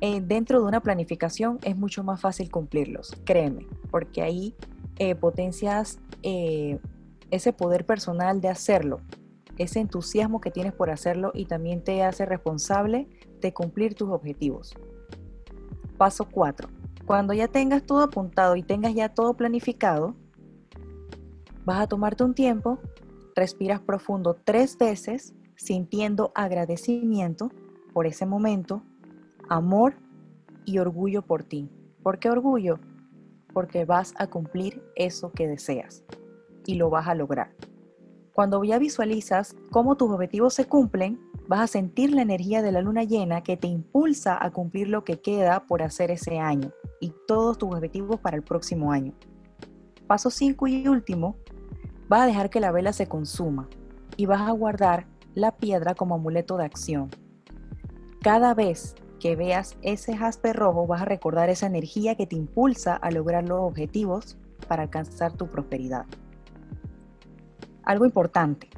[0.01, 4.55] eh, dentro de una planificación es mucho más fácil cumplirlos, créeme, porque ahí
[4.99, 9.01] eh, potencias ese poder personal de hacerlo,
[9.59, 13.09] ese entusiasmo que tienes por hacerlo y también te hace responsable
[13.41, 14.73] de cumplir tus objetivos.
[15.99, 16.69] Paso 4.
[17.07, 20.15] Cuando ya tengas todo apuntado y tengas ya todo planificado,
[21.65, 22.79] Vas a tomarte un tiempo,
[23.35, 27.51] respiras profundo tres veces, sintiendo agradecimiento
[27.93, 28.83] por ese momento,
[29.49, 29.95] amor
[30.65, 31.69] y orgullo por ti.
[32.03, 32.79] ¿Por qué orgullo?
[33.53, 36.05] Porque vas a cumplir eso que deseas
[36.67, 37.55] y lo vas a lograr.
[38.33, 42.81] Cuando ya visualizas cómo tus objetivos se cumplen, vas a sentir la energía de la
[42.81, 47.13] luna llena que te impulsa a cumplir lo que queda por hacer ese año y
[47.27, 49.13] todos tus objetivos para el próximo año.
[50.07, 51.37] Paso 5 y último,
[52.13, 53.71] vas a dejar que la vela se consuma
[54.19, 57.09] y vas a guardar la piedra como amuleto de acción.
[58.21, 62.97] Cada vez que veas ese jaspe rojo vas a recordar esa energía que te impulsa
[62.97, 64.37] a lograr los objetivos
[64.69, 66.05] para alcanzar tu prosperidad.
[67.83, 68.69] Algo importante,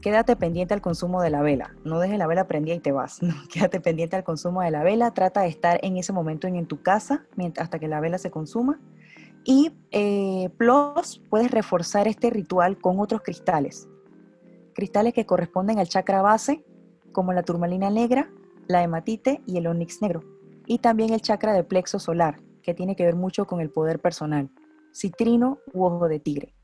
[0.00, 1.74] quédate pendiente al consumo de la vela.
[1.84, 3.20] No dejes la vela prendida y te vas.
[3.52, 5.12] quédate pendiente al consumo de la vela.
[5.12, 7.26] Trata de estar en ese momento en, tu casa
[7.58, 8.80] hasta que la vela se consuma.
[9.44, 13.88] Y eh, plus, puedes reforzar este ritual con otros cristales.
[14.74, 16.64] Cristales que corresponden al chakra base,
[17.12, 18.30] como la turmalina negra,
[18.66, 20.22] la hematite y el onix negro.
[20.66, 24.00] Y también el chakra de plexo solar, que tiene que ver mucho con el poder
[24.00, 24.50] personal.
[24.94, 26.54] Citrino u ojo de tigre.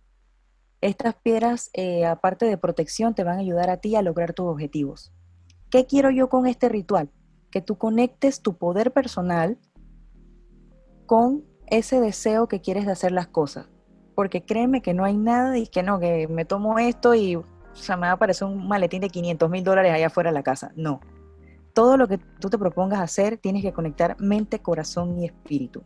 [0.81, 4.47] Estas piedras, eh, aparte de protección, te van a ayudar a ti a lograr tus
[4.47, 5.12] objetivos.
[5.71, 7.11] ¿Qué quiero yo con este ritual?
[7.51, 9.59] Que tú conectes tu poder personal
[11.07, 13.68] con ese deseo que quieres de hacer las cosas.
[14.14, 17.37] Porque créeme que no hay nada y que no, que me tomo esto y
[17.76, 20.35] o sea, me va a aparecer un maletín de 500 mil dólares allá afuera de
[20.35, 20.72] la casa.
[20.76, 21.00] No.
[21.74, 25.83] Todo lo que tú te propongas hacer, tienes que conectar mente, corazón y espíritu.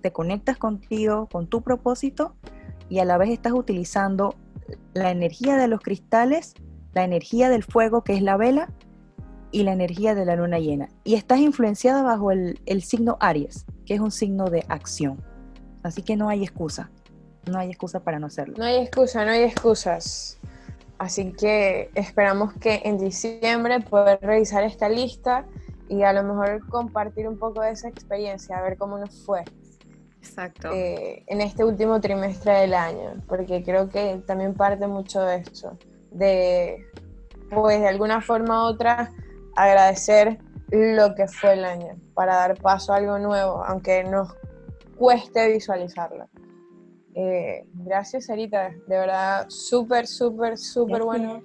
[0.00, 2.36] Te conectas contigo, con tu propósito
[2.88, 4.36] y a la vez estás utilizando
[4.92, 6.54] la energía de los cristales,
[6.92, 8.70] la energía del fuego que es la vela
[9.50, 10.88] y la energía de la luna llena.
[11.02, 15.22] Y estás influenciada bajo el, signo Aries, que es un signo de acción.
[15.82, 16.90] Así que no hay excusa,
[17.50, 18.54] no hay excusa para no hacerlo.
[18.58, 20.38] No hay excusa, no hay excusas.
[20.98, 25.44] Así que esperamos que en diciembre poder revisar esta lista
[25.88, 29.44] y a lo mejor compartir un poco de esa experiencia, a ver cómo nos fue.
[30.18, 30.70] Exacto.
[30.72, 35.76] Eh, en este último trimestre del año, porque creo que también parte mucho de esto,
[36.10, 36.86] de,
[37.50, 39.12] pues de alguna forma u otra,
[39.56, 40.38] agradecer
[40.70, 44.34] lo que fue el año, para dar paso a algo nuevo, aunque nos
[44.96, 46.28] cueste visualizarlo.
[47.14, 51.42] Eh, gracias, Sarita, de verdad, súper, súper, súper bueno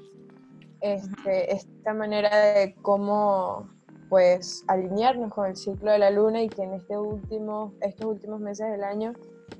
[0.82, 3.70] este, esta manera de cómo
[4.10, 8.40] pues alinearnos con el ciclo de la luna y que en este último, estos últimos
[8.40, 9.14] meses del año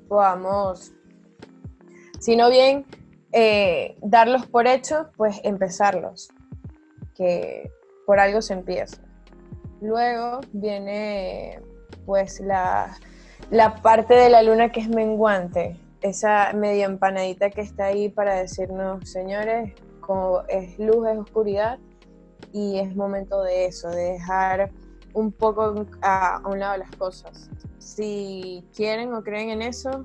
[0.08, 0.92] podamos,
[2.18, 2.84] si no bien
[3.32, 6.30] eh, darlos por hecho, pues empezarlos,
[7.14, 7.70] que
[8.06, 9.00] por algo se empieza.
[9.80, 11.60] Luego viene
[12.06, 12.98] pues la,
[13.50, 18.34] la parte de la luna que es menguante, esa media empanadita que está ahí para
[18.34, 21.78] decirnos, señores, como es luz, es oscuridad,
[22.52, 24.70] y es momento de eso, de dejar
[25.12, 27.50] un poco a, un lado las cosas.
[27.78, 30.04] Si quieren o creen en eso,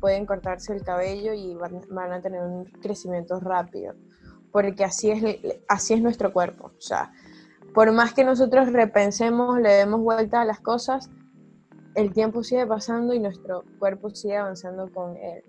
[0.00, 3.94] pueden cortarse el cabello y van, a tener un crecimiento rápido,
[4.50, 6.72] porque así es, así es nuestro cuerpo.
[6.76, 7.12] O sea,
[7.74, 11.08] por más que nosotros repensemos, le demos vuelta a las cosas,
[11.94, 15.42] el tiempo sigue pasando y nuestro cuerpo sigue avanzando con él.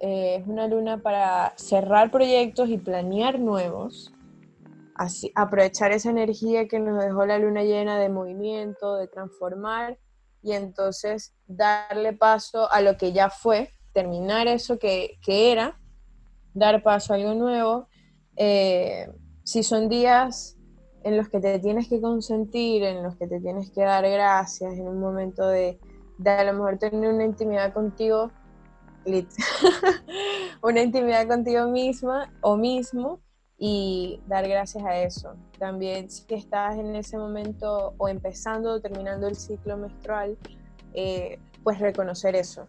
[0.00, 4.12] Eh, es una luna para cerrar proyectos y planear nuevos,
[5.34, 9.98] aprovechar esa energía que nos dejó la luna llena de movimiento, de transformar
[10.42, 15.78] y entonces darle paso a lo que ya fue, terminar eso que, era,
[16.54, 17.88] dar paso a algo nuevo.
[18.36, 19.06] Eh,
[19.44, 20.59] si son días
[21.02, 24.74] en los que te tienes que consentir, en los que te tienes que dar gracias,
[24.74, 25.78] en un momento de,
[26.18, 28.30] de a lo mejor tener una intimidad contigo,
[30.62, 33.20] una intimidad contigo misma o mismo,
[33.62, 35.34] y dar gracias a eso.
[35.58, 40.38] También si estás en ese momento o empezando o terminando el ciclo menstrual,
[40.94, 42.66] eh, pues reconocer eso,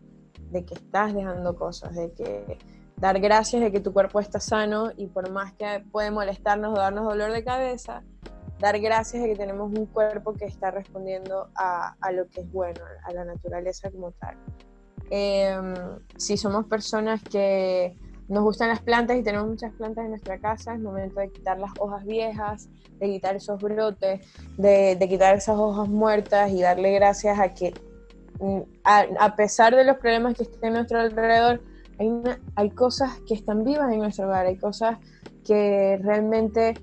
[0.51, 2.57] de que estás dejando cosas, de que
[3.01, 6.79] dar gracias de que tu cuerpo está sano y por más que puede molestarnos o
[6.79, 8.03] darnos dolor de cabeza,
[8.59, 12.51] dar gracias de que tenemos un cuerpo que está respondiendo a, a lo que es
[12.51, 14.37] bueno, a la naturaleza como tal.
[15.09, 15.73] Em,
[16.15, 17.97] si somos personas que
[18.29, 21.57] nos gustan las plantas y tenemos muchas plantas en nuestra casa, es momento de quitar
[21.57, 24.21] las hojas viejas, de quitar esos brotes,
[24.57, 27.73] de, quitar esas hojas muertas y darle gracias a que,
[28.39, 31.61] mm, a, pesar de los problemas que estén a nuestro alrededor,
[32.55, 34.97] hay, cosas que están vivas en nuestro hogar, hay cosas
[35.45, 36.73] que realmente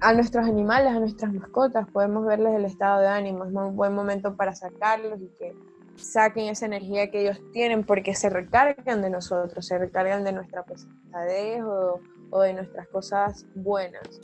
[0.00, 3.94] a nuestros animales, a nuestras mascotas, podemos verles el estado de ánimo, es un buen
[3.94, 5.54] momento para sacarlos y que
[5.96, 10.64] saquen esa energía que ellos tienen porque se recargan de nosotros, se recargan de nuestra
[10.64, 12.00] pesadez o,
[12.30, 14.20] o de nuestras cosas buenas.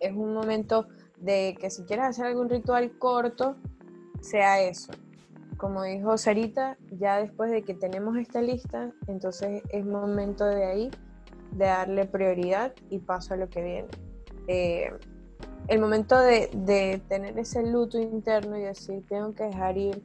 [0.00, 0.86] Es un momento
[1.18, 3.56] de que si quieres hacer algún ritual corto,
[4.20, 4.92] sea eso.
[5.58, 10.90] Como dijo Sarita, ya después de que tenemos esta lista, entonces es momento de ahí
[11.52, 13.88] de darle prioridad y paso a lo que viene.
[14.46, 14.90] Eh,
[15.66, 20.02] el momento de, de, tener ese luto interno y decir, tengo que dejar ir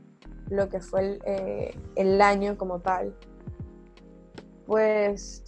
[0.49, 3.16] lo que fue el, eh, el año como tal,
[4.66, 5.43] pues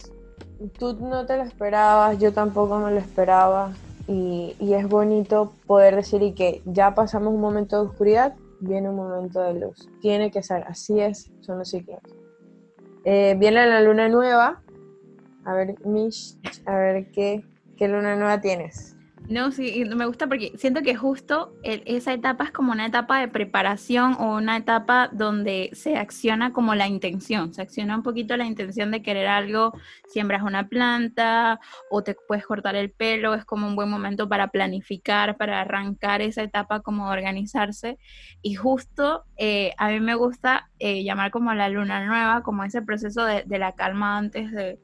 [0.78, 3.72] tú no te lo esperabas, yo tampoco me lo esperaba,
[4.08, 8.96] y, es bonito poder decir y que ya pasamos un momento de oscuridad, viene un
[8.96, 9.88] momento de luz.
[10.00, 12.00] Tiene que ser, así es, son los ciclos.
[13.04, 14.62] Eh, viene la luna nueva.
[15.44, 17.44] A ver, Mish, a ver qué,
[17.76, 18.95] qué luna nueva tienes.
[19.28, 23.26] No, sí, me gusta porque siento que justo esa etapa es como una etapa de
[23.26, 28.46] preparación o una etapa donde se acciona como la intención, se acciona un poquito la
[28.46, 29.72] intención de querer algo,
[30.06, 31.58] siembras una planta
[31.90, 36.22] o te puedes cortar el pelo, es como un buen momento para planificar, para arrancar
[36.22, 37.98] esa etapa como organizarse.
[38.42, 42.80] Y justo eh, a mí me gusta eh, llamar como la luna nueva, como ese
[42.80, 44.78] proceso de, la calma antes de,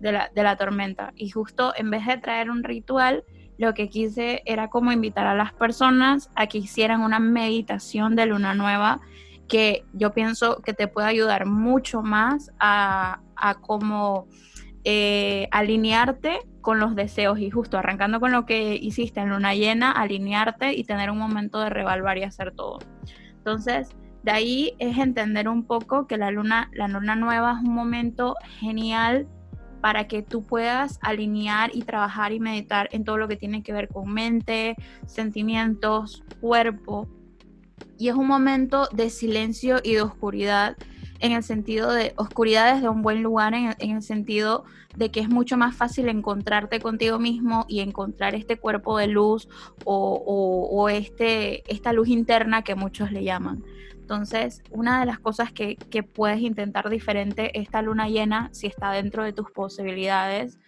[0.00, 1.12] de la tormenta.
[1.14, 3.24] Y justo en vez de traer un ritual,
[3.58, 8.26] lo que quise era como invitar a las personas a que hicieran una meditación de
[8.26, 9.00] luna nueva
[9.48, 14.26] que yo pienso que te puede ayudar mucho más a, a como
[14.84, 19.90] eh, alinearte con los deseos y justo arrancando con lo que hiciste en luna llena,
[19.92, 22.78] alinearte y tener un momento de revaluar y hacer todo.
[23.36, 23.90] Entonces,
[24.22, 28.34] de ahí es entender un poco que la luna, la luna nueva es un momento
[28.58, 29.28] genial
[29.84, 33.74] para que tú puedas alinear y trabajar y meditar en todo lo que tiene que
[33.74, 37.06] ver con mente, sentimientos, cuerpo.
[37.98, 40.78] Y es un momento de silencio y de oscuridad
[41.20, 44.64] en el sentido de oscuridad desde un buen lugar, en el, sentido
[44.96, 49.50] de que es mucho más fácil encontrarte contigo mismo y encontrar este cuerpo de luz
[49.84, 50.14] o,
[50.70, 53.62] o este, esta luz interna que muchos le llaman.
[54.04, 55.78] Entonces, una de las cosas que,
[56.12, 60.58] puedes intentar diferente esta luna llena, si está dentro de tus posibilidades,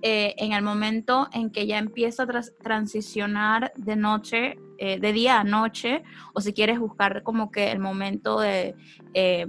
[0.00, 2.26] eh, en el momento en que ya empieza a
[2.62, 7.80] transicionar de noche, eh, de día a noche, o si quieres buscar como que el
[7.80, 8.74] momento de,
[9.12, 9.46] eh,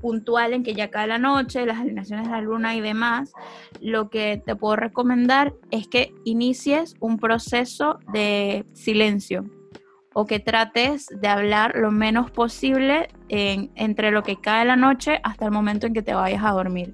[0.00, 3.34] puntual en que ya cae la noche, las alineaciones de la luna y demás,
[3.82, 9.44] lo que te puedo recomendar es que inicies un proceso de silencio
[10.18, 15.44] o que trates de hablar lo menos posible entre lo que cae la noche hasta
[15.44, 16.92] el momento en que te vayas a dormir.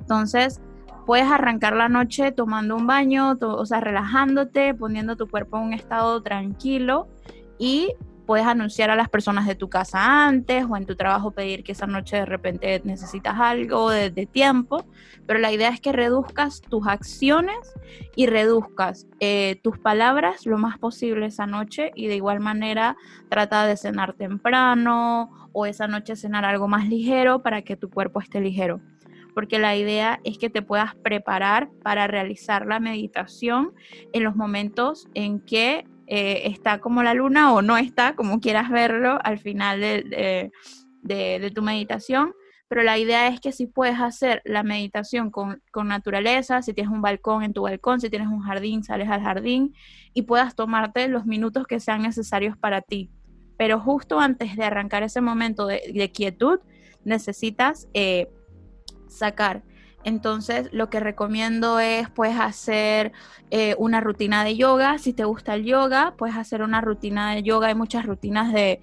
[0.00, 0.58] Entonces,
[1.04, 5.72] puedes arrancar la noche tomando un baño, o sea, relajándote, poniendo tu cuerpo en un
[5.74, 7.08] estado tranquilo
[7.58, 7.92] y
[8.26, 11.72] puedes anunciar a las personas de tu casa antes o en tu trabajo pedir que
[11.72, 14.84] esa noche de repente necesitas algo de, tiempo,
[15.26, 17.56] pero la idea es que reduzcas tus acciones
[18.14, 22.96] y reduzcas eh, tus palabras lo más posible esa noche y de igual manera
[23.28, 28.20] trata de cenar temprano o esa noche cenar algo más ligero para que tu cuerpo
[28.20, 28.80] esté ligero.
[29.34, 33.72] Porque la idea es que te puedas preparar para realizar la meditación
[34.12, 38.70] en los momentos en que eh, está como la luna o no está, como quieras
[38.70, 40.50] verlo al final de,
[41.54, 42.34] tu meditación.
[42.68, 47.02] Pero la idea es que si puedes hacer la meditación con, naturaleza, si tienes un
[47.02, 49.74] balcón en tu balcón, si tienes un jardín, sales al jardín
[50.14, 53.10] y puedas tomarte los minutos que sean necesarios para ti.
[53.58, 56.60] Pero justo antes de arrancar ese momento de, quietud,
[57.04, 58.28] necesitas eh,
[59.06, 59.62] sacar
[60.04, 63.12] entonces, lo que recomiendo es, puedes hacer
[63.50, 64.98] eh, una rutina de yoga.
[64.98, 67.68] Si te gusta el yoga, puedes hacer una rutina de yoga.
[67.68, 68.80] Hay muchas rutinas de,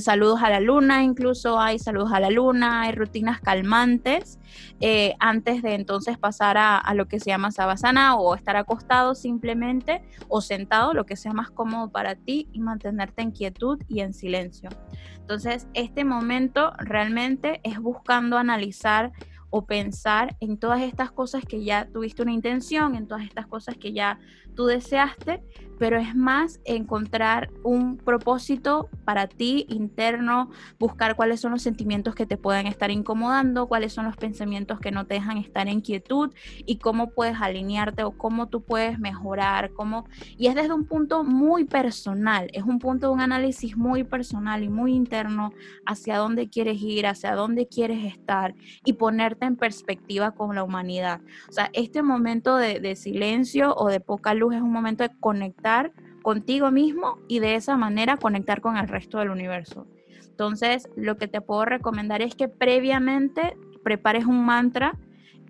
[0.00, 4.38] saludos a la luna, incluso hay saludos a la luna, hay rutinas calmantes.
[4.80, 9.14] Eh, antes de entonces pasar a, a, lo que se llama sabasana o estar acostado
[9.14, 14.00] simplemente o sentado, lo que sea más cómodo para ti y mantenerte en quietud y
[14.00, 14.70] en silencio.
[15.16, 19.12] Entonces, este momento realmente es buscando analizar
[19.52, 23.76] o pensar en todas estas cosas que ya tuviste una intención, en todas estas cosas
[23.76, 24.18] que ya
[24.56, 25.42] tú deseaste,
[25.78, 32.24] pero es más encontrar un propósito para ti interno, buscar cuáles son los sentimientos que
[32.24, 36.32] te pueden estar incomodando, cuáles son los pensamientos que no te dejan estar en quietud
[36.64, 40.06] y cómo puedes alinearte o cómo tú puedes mejorar, cómo
[40.38, 44.62] y es desde un punto muy personal, es un punto de un análisis muy personal
[44.62, 45.52] y muy interno
[45.84, 51.20] hacia dónde quieres ir, hacia dónde quieres estar y ponerte en perspectiva con la humanidad.
[51.48, 55.92] O sea, este momento de, silencio o de poca luz es un momento de conectar
[56.22, 59.86] contigo mismo y de esa manera conectar con el resto del universo.
[60.28, 64.98] Entonces, lo que te puedo recomendar es que previamente prepares un mantra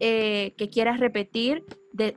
[0.00, 1.64] eh, que quieras repetir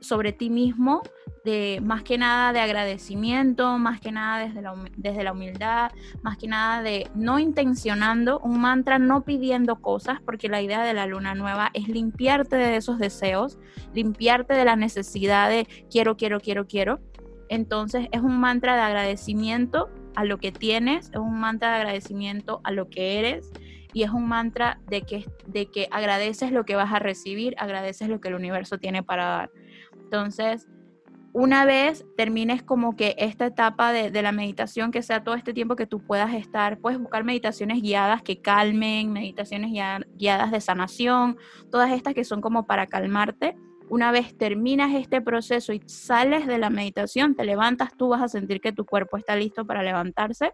[0.00, 1.02] sobre ti mismo,
[1.46, 5.92] de más que nada de agradecimiento, más que nada desde la, desde la humildad,
[6.22, 10.92] más que nada de no intencionando un mantra, no pidiendo cosas, porque la idea de
[10.92, 13.60] la luna nueva es limpiarte de esos deseos,
[13.94, 16.98] limpiarte de la necesidad de quiero, quiero, quiero, quiero.
[17.48, 22.60] Entonces es un mantra de agradecimiento a lo que tienes, es un mantra de agradecimiento
[22.64, 23.52] a lo que eres
[23.92, 28.08] y es un mantra de que, de que agradeces lo que vas a recibir, agradeces
[28.08, 29.50] lo que el universo tiene para dar.
[29.92, 30.66] Entonces,
[31.38, 35.52] una vez termines como que esta etapa de, de, la meditación, que sea todo este
[35.52, 41.36] tiempo que tú puedas estar, puedes buscar meditaciones guiadas que calmen, meditaciones guiadas de sanación,
[41.70, 43.54] todas estas que son como para calmarte.
[43.90, 48.28] Una vez terminas este proceso y sales de la meditación, te levantas, tú vas a
[48.28, 50.52] sentir que tu cuerpo está listo para levantarse.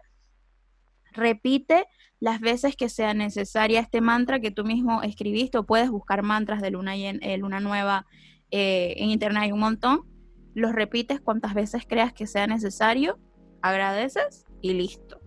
[1.13, 1.85] Repite
[2.19, 6.61] las veces que sea necesaria este mantra que tú mismo escribiste o puedes buscar mantras
[6.61, 8.05] de luna, eh, luna nueva
[8.51, 10.12] eh, en internet, hay un montón.
[10.53, 13.19] Los repites cuantas veces creas que sea necesario,
[13.61, 15.19] agradeces y listo.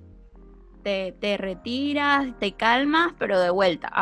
[0.82, 3.92] Te, te retiras, te calmas, pero de vuelta.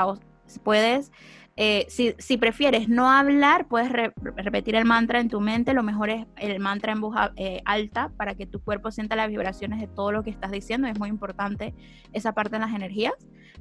[0.62, 1.10] Puedes
[1.56, 5.72] eh, si, prefieres no hablar, puedes repetir el mantra en tu mente.
[5.72, 9.28] Lo mejor es el mantra en voz eh, alta para que tu cuerpo sienta las
[9.28, 10.88] vibraciones de todo lo que estás diciendo.
[10.88, 11.74] Es muy importante
[12.12, 13.14] esa parte en las energías.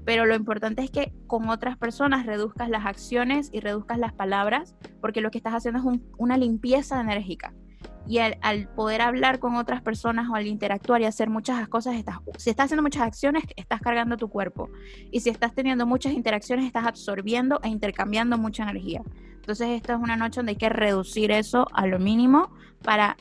[0.06, 4.76] Pero lo importante es que con otras personas reduzcas las acciones y reduzcas las palabras,
[5.00, 7.54] porque lo que estás haciendo es una limpieza enérgica
[8.06, 12.18] y al, poder hablar con otras personas o al interactuar y hacer muchas cosas, estás,
[12.38, 14.70] si estás haciendo muchas acciones, estás cargando tu cuerpo.
[15.12, 19.02] Y si estás teniendo muchas interacciones, estás absorbiendo e intercambiando mucha energía.
[19.36, 23.18] Entonces, esta es una noche donde hay que reducir eso a lo mínimo para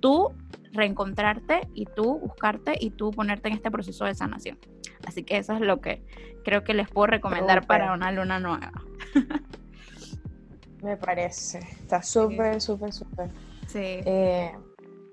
[0.00, 0.32] tú
[0.72, 4.58] reencontrarte y tú buscarte y tú ponerte en este proceso de sanación.
[5.06, 6.02] Así que eso es lo que
[6.44, 8.72] creo que les puedo recomendar para una luna nueva.
[10.82, 11.58] Me parece.
[11.58, 13.30] Está súper, súper, súper.
[13.74, 14.52] Eh,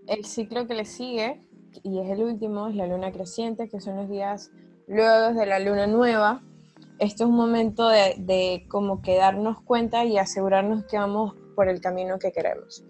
[0.08, 1.42] el ciclo que le sigue,
[1.84, 4.52] y es el último, es la luna creciente, que son los días
[4.88, 6.42] luego de la luna nueva.
[6.98, 11.70] Esto es un momento de, de como que darnos cuenta y asegurarnos que vamos por
[11.70, 12.84] el camino que queremos.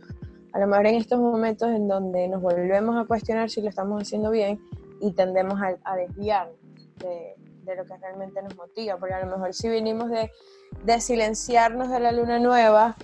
[0.53, 4.01] A lo mejor en estos momentos en donde nos volvemos a cuestionar si lo estamos
[4.01, 4.59] haciendo bien
[4.99, 6.55] y tendemos a, a desviarnos
[6.99, 11.99] de, lo que realmente nos motiva, porque a lo mejor si vinimos de silenciarnos de
[11.99, 12.95] la luna nueva,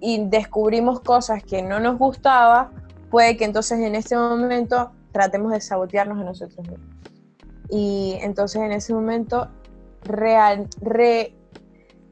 [0.00, 2.70] y descubrimos cosas que no nos gustaba,
[3.10, 6.94] puede que entonces en este momento tratemos de sabotearnos a nosotros mismos.
[7.70, 9.48] Y entonces en ese momento
[10.02, 10.68] real,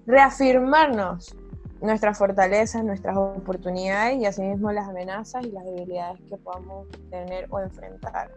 [0.07, 1.37] reafirmarnos
[1.80, 7.59] nuestras fortalezas, nuestras oportunidades y asimismo las amenazas y las debilidades que podamos tener o
[7.59, 8.30] enfrentar.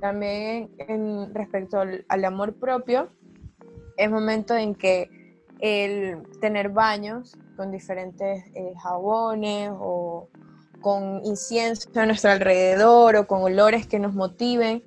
[0.00, 3.10] También en, respecto al, al amor propio,
[3.96, 5.10] es momento en que
[5.60, 10.28] el tener baños con diferentes eh, jabones o
[10.80, 14.84] con incienso a nuestro alrededor o con olores que nos motiven,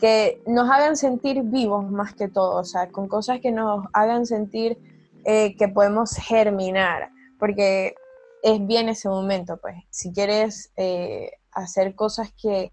[0.00, 4.26] que nos hagan sentir vivos más que todo, o sea, con cosas que nos hagan
[4.26, 4.78] sentir
[5.24, 7.94] eh, que podemos germinar, porque
[8.42, 12.70] es bien ese momento, pues, si quieres eh, hacer cosas que,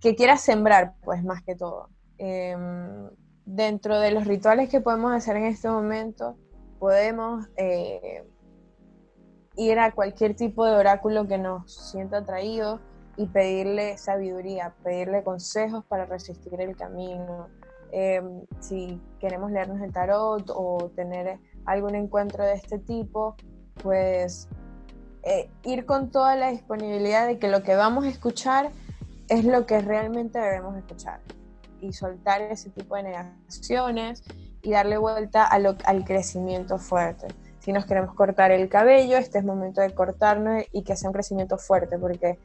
[0.00, 1.90] que quieras sembrar, pues, más que todo.
[2.18, 3.08] Em,
[3.44, 6.36] dentro de los rituales que podemos hacer en este momento,
[6.78, 8.24] podemos eh,
[9.56, 12.80] ir a cualquier tipo de oráculo que nos sienta atraído
[13.16, 17.48] y pedirle sabiduría, pedirle consejos para resistir el camino.
[17.92, 18.22] Eh,
[18.60, 23.36] si queremos leernos el tarot o tener algún encuentro de este tipo,
[23.82, 24.48] pues
[25.22, 28.70] eh, ir con toda la disponibilidad de que lo que vamos a escuchar
[29.28, 31.20] es lo que realmente debemos escuchar
[31.80, 34.22] y soltar ese tipo de negaciones
[34.66, 37.28] y darle vuelta al crecimiento fuerte.
[37.60, 41.14] Si nos queremos cortar el cabello, este es momento de cortarnos y que sea un
[41.14, 42.36] crecimiento fuerte, porque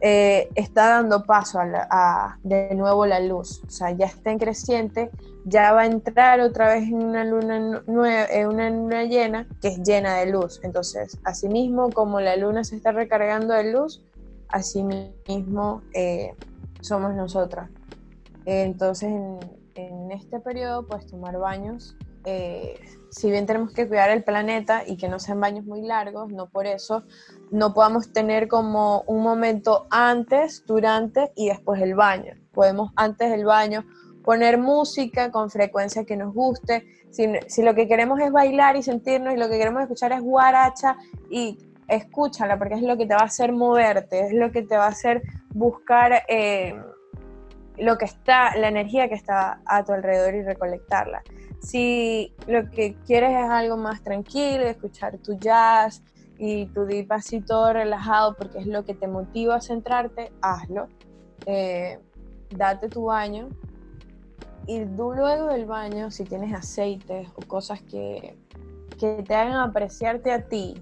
[0.00, 3.62] eh, está dando paso a, de nuevo la luz.
[3.66, 5.10] O sea, ya está en creciente,
[5.44, 9.68] ya va a entrar otra vez en una luna, nueva, en una luna llena que
[9.68, 10.60] es llena de luz.
[10.62, 14.02] Entonces, asimismo, como la luna se está recargando de luz,
[14.48, 16.34] asimismo eh,
[16.80, 17.68] somos nosotras.
[18.46, 19.12] Entonces,
[19.78, 21.96] en, este periodo, pues tomar baños.
[22.24, 22.78] Eh,
[23.10, 26.48] si bien tenemos que cuidar el planeta y que no sean baños muy largos, no
[26.48, 27.04] por eso
[27.50, 32.34] no podamos tener como un momento antes, durante y después del baño.
[32.52, 33.84] Podemos antes del baño
[34.24, 36.84] poner música con frecuencia que nos guste.
[37.10, 40.20] Si, si, lo que queremos es bailar y sentirnos y lo que queremos escuchar es
[40.20, 40.96] guaracha
[41.30, 41.56] y
[41.86, 44.86] escúchala porque es lo que te va a hacer moverte, es lo que te va
[44.86, 45.22] a hacer
[45.54, 46.24] buscar...
[46.28, 46.74] Eh,
[47.78, 51.22] lo que está, la energía que está a tu alrededor y recolectarla.
[51.60, 56.02] Si lo que quieres es algo más tranquilo, escuchar tu jazz
[56.38, 60.88] y tu deep así todo relajado porque es lo que te motiva a centrarte, hazlo.
[61.46, 61.98] Eh,
[62.50, 63.48] date tu baño
[64.66, 68.36] y luego del baño, si tienes aceites o cosas que,
[68.98, 70.74] que te hagan apreciarte a ti,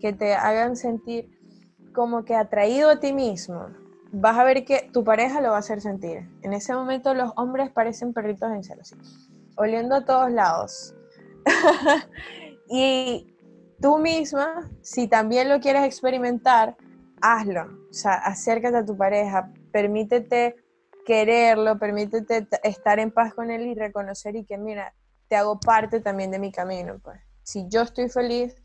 [0.00, 1.30] que te hagan sentir
[1.94, 3.68] como que atraído a ti mismo,
[4.18, 6.28] vas a ver que tu pareja lo va a hacer sentir.
[6.42, 8.82] En ese momento los hombres parecen perritos en celo,
[9.56, 10.94] oliendo a todos lados.
[12.70, 13.34] y
[13.80, 16.76] tú misma, si también lo quieres experimentar,
[17.20, 17.64] hazlo.
[17.90, 20.56] O sea, acércate a tu pareja, permítete
[21.04, 24.94] quererlo, permítete estar en paz con él y reconocer y que, mira,
[25.28, 26.98] te hago parte también de mi camino.
[27.02, 27.20] Pues.
[27.42, 28.56] Si yo estoy feliz,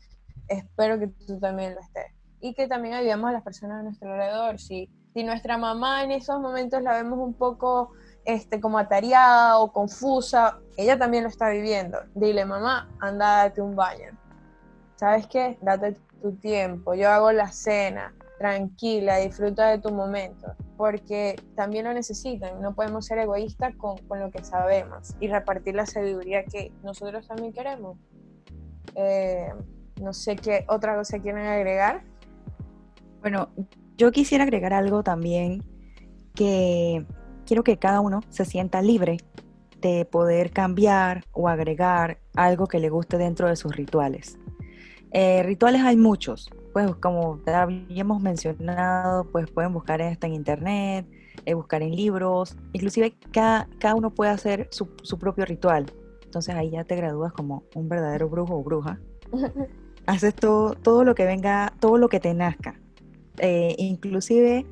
[0.48, 2.06] espero que tú también lo estés.
[2.40, 4.58] Y que también ayudemos a las personas a nuestro alrededor.
[4.58, 7.90] Si, si nuestra mamá en esos momentos la vemos un poco
[8.24, 11.98] este, como atareada o confusa, ella también lo está viviendo.
[12.14, 14.10] Dile, mamá, anda, date un baño.
[14.96, 15.58] ¿Sabes qué?
[15.60, 16.94] Date tu tiempo.
[16.94, 18.14] Yo hago la cena.
[18.38, 20.54] Tranquila, disfruta de tu momento.
[20.76, 22.60] Porque también lo necesitan.
[22.60, 27.26] No podemos ser egoístas con, con lo que sabemos y repartir la sabiduría que nosotros
[27.26, 27.98] también queremos.
[28.94, 29.52] Eh,
[30.00, 32.02] no sé qué otra cosa quieren agregar.
[33.20, 33.48] Bueno,
[34.02, 35.62] yo quisiera agregar algo también
[36.34, 37.06] que
[37.46, 39.18] quiero que cada uno se sienta libre
[39.80, 44.40] de poder cambiar o agregar algo que le guste dentro de sus rituales.
[45.12, 51.06] Eh, rituales hay muchos, pues como ya habíamos mencionado, pues pueden buscar esto en internet,
[51.46, 55.86] eh, buscar en libros, inclusive cada, cada uno puede hacer su, su, propio ritual.
[56.24, 58.98] Entonces ahí ya te gradúas como un verdadero brujo o bruja.
[60.06, 62.81] Haces todo, todo lo que venga, todo lo que te nazca.
[63.38, 64.66] Eh, inclusive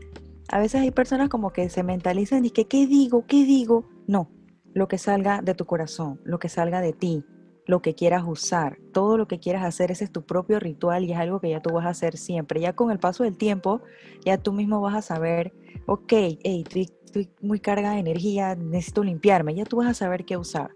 [0.49, 3.25] a veces hay personas como que se mentalizan y que, ¿qué digo?
[3.27, 3.89] ¿Qué digo?
[4.07, 4.31] No,
[4.75, 7.25] lo que salga de tu corazón, lo que salga de ti,
[7.67, 11.13] lo que quieras usar, todo lo que quieras hacer, ese es tu propio ritual y
[11.13, 12.61] es algo que ya tú vas a hacer siempre.
[12.61, 13.81] Ya con el paso del tiempo,
[14.25, 15.53] ya tú mismo vas a saber,
[15.87, 20.37] ok, hey, estoy, muy carga de energía, necesito limpiarme, ya tú vas a saber qué
[20.37, 20.73] usar.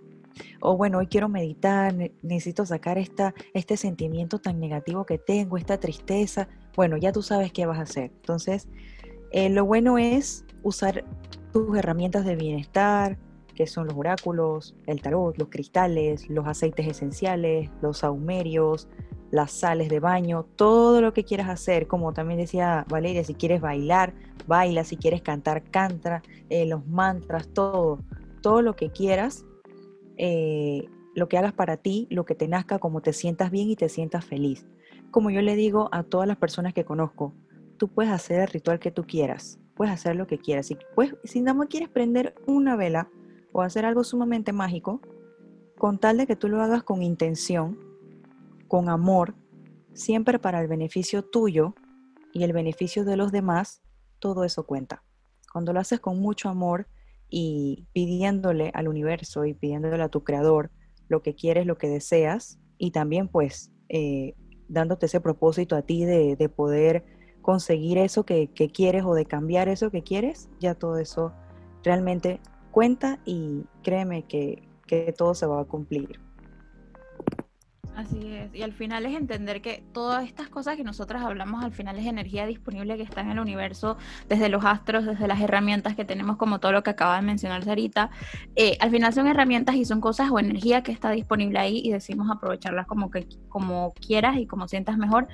[0.61, 5.79] O bueno, hoy quiero meditar, necesito sacar esta, este sentimiento tan negativo que tengo, esta
[5.79, 6.49] tristeza.
[6.77, 8.11] Bueno, ya tú sabes qué vas a hacer.
[8.17, 8.69] Entonces,
[9.31, 11.05] eh, lo bueno es usar
[11.53, 13.19] tus herramientas de bienestar,
[13.55, 18.89] que son los oráculos, el tarot, los cristales, los aceites esenciales, los saumerios,
[19.31, 23.61] las sales de baño, todo lo que quieras hacer, como también decía Valeria, si quieres
[23.61, 24.15] bailar,
[24.47, 27.99] baila, si quieres cantar, canta, eh, los mantras, todo,
[28.43, 29.45] todo lo que quieras,
[30.17, 33.77] eh, lo que hagas para ti, lo que te nazca, como te sientas bien y
[33.77, 34.67] te sientas feliz.
[35.11, 37.33] Como yo le digo a todas las personas que conozco,
[37.77, 40.67] tú puedes hacer el ritual que tú quieras, puedes hacer lo que quieras.
[40.67, 43.09] Si, pues, si más quieres prender una vela,
[43.55, 45.01] o hacer algo sumamente mágico,
[45.79, 47.79] con tal de que tú lo hagas con intención,
[48.67, 49.35] con amor,
[49.93, 51.75] siempre para el beneficio tuyo
[52.33, 53.81] y el beneficio de los demás,
[54.19, 55.05] todo eso cuenta.
[55.53, 56.89] Cuando lo haces con mucho amor
[57.37, 60.71] y pidiéndole al universo y pidiéndole a tu creador
[61.09, 64.35] lo que quieres, lo que deseas, y también pues eh,
[64.69, 67.05] dándote ese propósito a ti de, poder
[67.43, 71.33] conseguir eso que, que, quieres o de cambiar eso que quieres, ya todo eso
[71.83, 72.39] realmente
[72.71, 74.63] cuenta y créeme que,
[75.19, 76.21] todo se va a cumplir.
[77.97, 81.71] Así es, y al final es entender que todas estas cosas que nosotros hablamos al
[81.71, 83.97] final es energía disponible que está en el universo,
[84.29, 87.65] desde los astros, desde las herramientas que tenemos, como todo lo que acaba de mencionar
[87.65, 88.11] Sarita.
[88.57, 91.93] Eh, al final son herramientas y son cosas o energía que está disponible ahí y
[91.93, 95.29] decimos aprovecharlas como, que, como quieras y como sientas mejor,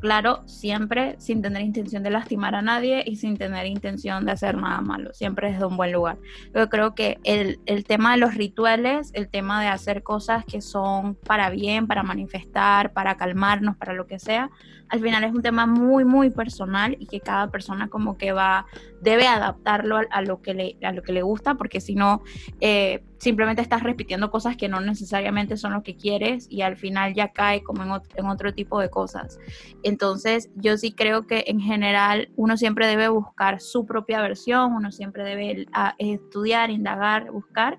[0.00, 4.56] claro, siempre sin tener intención de lastimar a nadie y sin tener intención de hacer
[4.56, 6.18] nada malo, siempre desde un buen lugar.
[6.54, 10.60] Yo creo que el, el, tema de los rituales, el tema de hacer cosas que
[10.60, 14.50] son para bien, para manifestar, para calmarnos, para lo que sea,
[14.88, 18.66] al final es un tema muy, muy personal y que cada persona como que va,
[19.00, 22.22] debe adaptarlo a, lo, que le, a lo que le gusta, porque si no,
[22.60, 27.14] eh, simplemente estás repitiendo cosas que no necesariamente son lo que quieres y al final
[27.14, 29.38] ya cae como en otro, en otro tipo de cosas.
[29.82, 34.92] Entonces, yo sí creo que en general uno siempre debe buscar su propia versión, uno
[34.92, 35.66] siempre debe
[35.98, 37.78] estudiar, indagar, buscar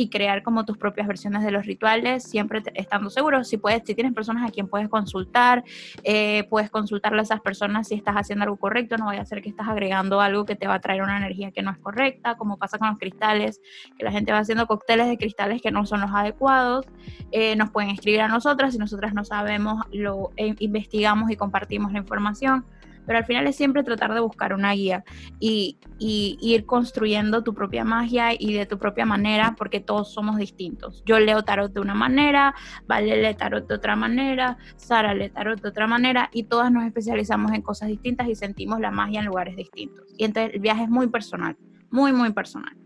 [0.00, 3.44] y crear como tus propias versiones de los rituales, siempre estando seguro.
[3.44, 5.62] Si puedes, si tienes personas a quien puedes consultar,
[6.04, 9.42] eh, puedes consultarle a esas personas si estás haciendo algo correcto, no vaya a ser
[9.42, 12.36] que estás agregando algo que te va a traer una energía que no es correcta,
[12.36, 13.60] como pasa con los cristales,
[13.98, 16.86] que la gente va haciendo cócteles de cristales que no son los adecuados.
[17.30, 21.92] Eh, nos pueden escribir a nosotras, si nosotras no sabemos, lo eh, investigamos y compartimos
[21.92, 22.64] la información
[23.10, 25.02] pero al final es siempre tratar de buscar una guía
[25.40, 31.02] y, ir construyendo tu propia magia y de tu propia manera, porque todos somos distintos.
[31.04, 32.54] Yo leo tarot de una manera,
[32.86, 36.84] Vale lee tarot de otra manera, Sara lee tarot de otra manera, y todas nos
[36.84, 40.06] especializamos en cosas distintas y sentimos la magia en lugares distintos.
[40.16, 41.56] Y entonces el viaje es muy personal,
[41.90, 42.76] muy, muy personal.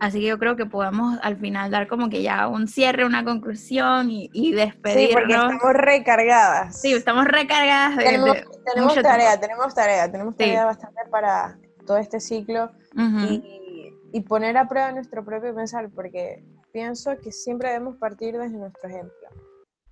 [0.00, 3.24] Así que yo creo que podemos al final dar como que ya un cierre, una
[3.24, 5.08] conclusión y, y despedirnos.
[5.08, 6.80] Sí, porque estamos recargadas.
[6.80, 7.96] Sí, estamos recargadas.
[7.96, 8.36] De, tenemos,
[8.72, 14.68] tenemos tarea, tenemos tarea, tenemos tarea bastante para todo este ciclo y, y, poner a
[14.68, 19.28] prueba nuestro propio pensar, porque pienso que siempre debemos partir desde nuestro ejemplo.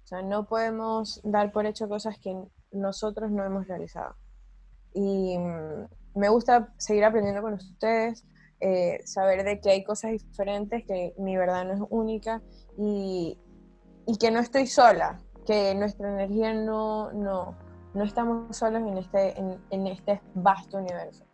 [0.02, 2.34] O sea, no podemos dar por hecho cosas que
[2.72, 4.16] nosotros no hemos realizado.
[4.94, 8.24] Y mm, me gusta seguir aprendiendo con ustedes,
[8.64, 12.40] eh, saber de que hay cosas diferentes, que mi verdad no es única
[12.78, 13.36] y,
[14.06, 17.56] y que no estoy sola, que nuestra energía no, no,
[17.92, 21.24] no estamos solos en este, en, en, este vasto universo.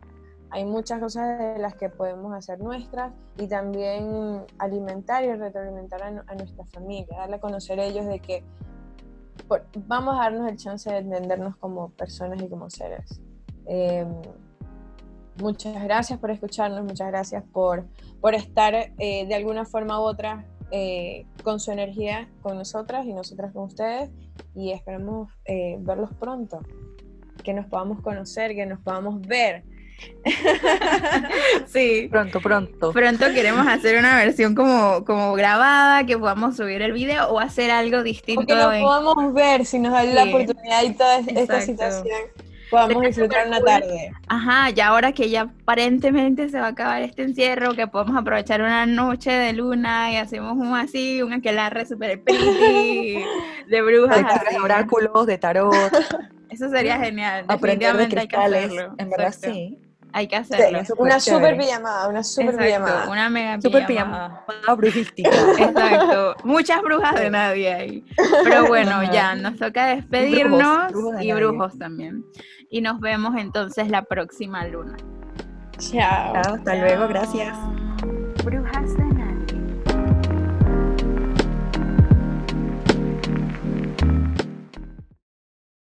[0.49, 6.07] Hay muchas cosas de las que podemos hacer nuestras y también alimentar y retroalimentar a,
[6.07, 8.43] a nuestra familia, darle a conocer a ellos de que
[9.47, 13.21] por, vamos a darnos el chance de entendernos como personas y como seres.
[13.67, 14.03] Eh,
[15.39, 17.85] muchas gracias por escucharnos, muchas gracias por,
[18.21, 23.13] por estar eh, de alguna forma u otra eh, con su energía con nosotras y
[23.13, 24.11] nosotras con ustedes
[24.55, 26.59] y esperemos eh, verlos pronto,
[27.43, 29.63] que nos podamos conocer, que nos podamos ver.
[31.67, 32.93] sí, pronto, pronto.
[32.93, 37.69] Pronto queremos hacer una versión como, como grabada, que podamos subir el video o hacer
[37.71, 38.41] algo distinto.
[38.41, 42.17] O que nos podamos ver si nos da la oportunidad y toda esta situación
[42.69, 44.11] podamos disfrutar una tarde.
[44.27, 48.61] Ajá, y ahora que ya aparentemente se va a acabar este encierro, que podemos aprovechar
[48.61, 54.25] una noche de luna y hacemos un así, un aquelarre super de brujas.
[54.51, 55.73] De oráculos, de tarot.
[56.49, 57.45] Eso sería genial.
[57.47, 58.71] Aprender de cristales.
[58.97, 59.77] En verdad sí.
[60.11, 60.81] Hay que hacerlo.
[60.97, 63.09] una super pijamada, una super pijamada.
[63.09, 64.43] Una mega super pijamada.
[64.75, 65.29] brujística.
[65.29, 66.35] Exacto.
[66.43, 68.05] Muchas brujas de nadie ahí.
[68.43, 70.91] Pero bueno, ya nos toca despedirnos
[71.21, 72.25] y brujos también.
[72.69, 74.95] Y nos vemos entonces la próxima luna.
[75.77, 76.33] Chao.
[76.33, 77.57] Chao hasta luego, gracias.
[78.45, 78.88] Brujas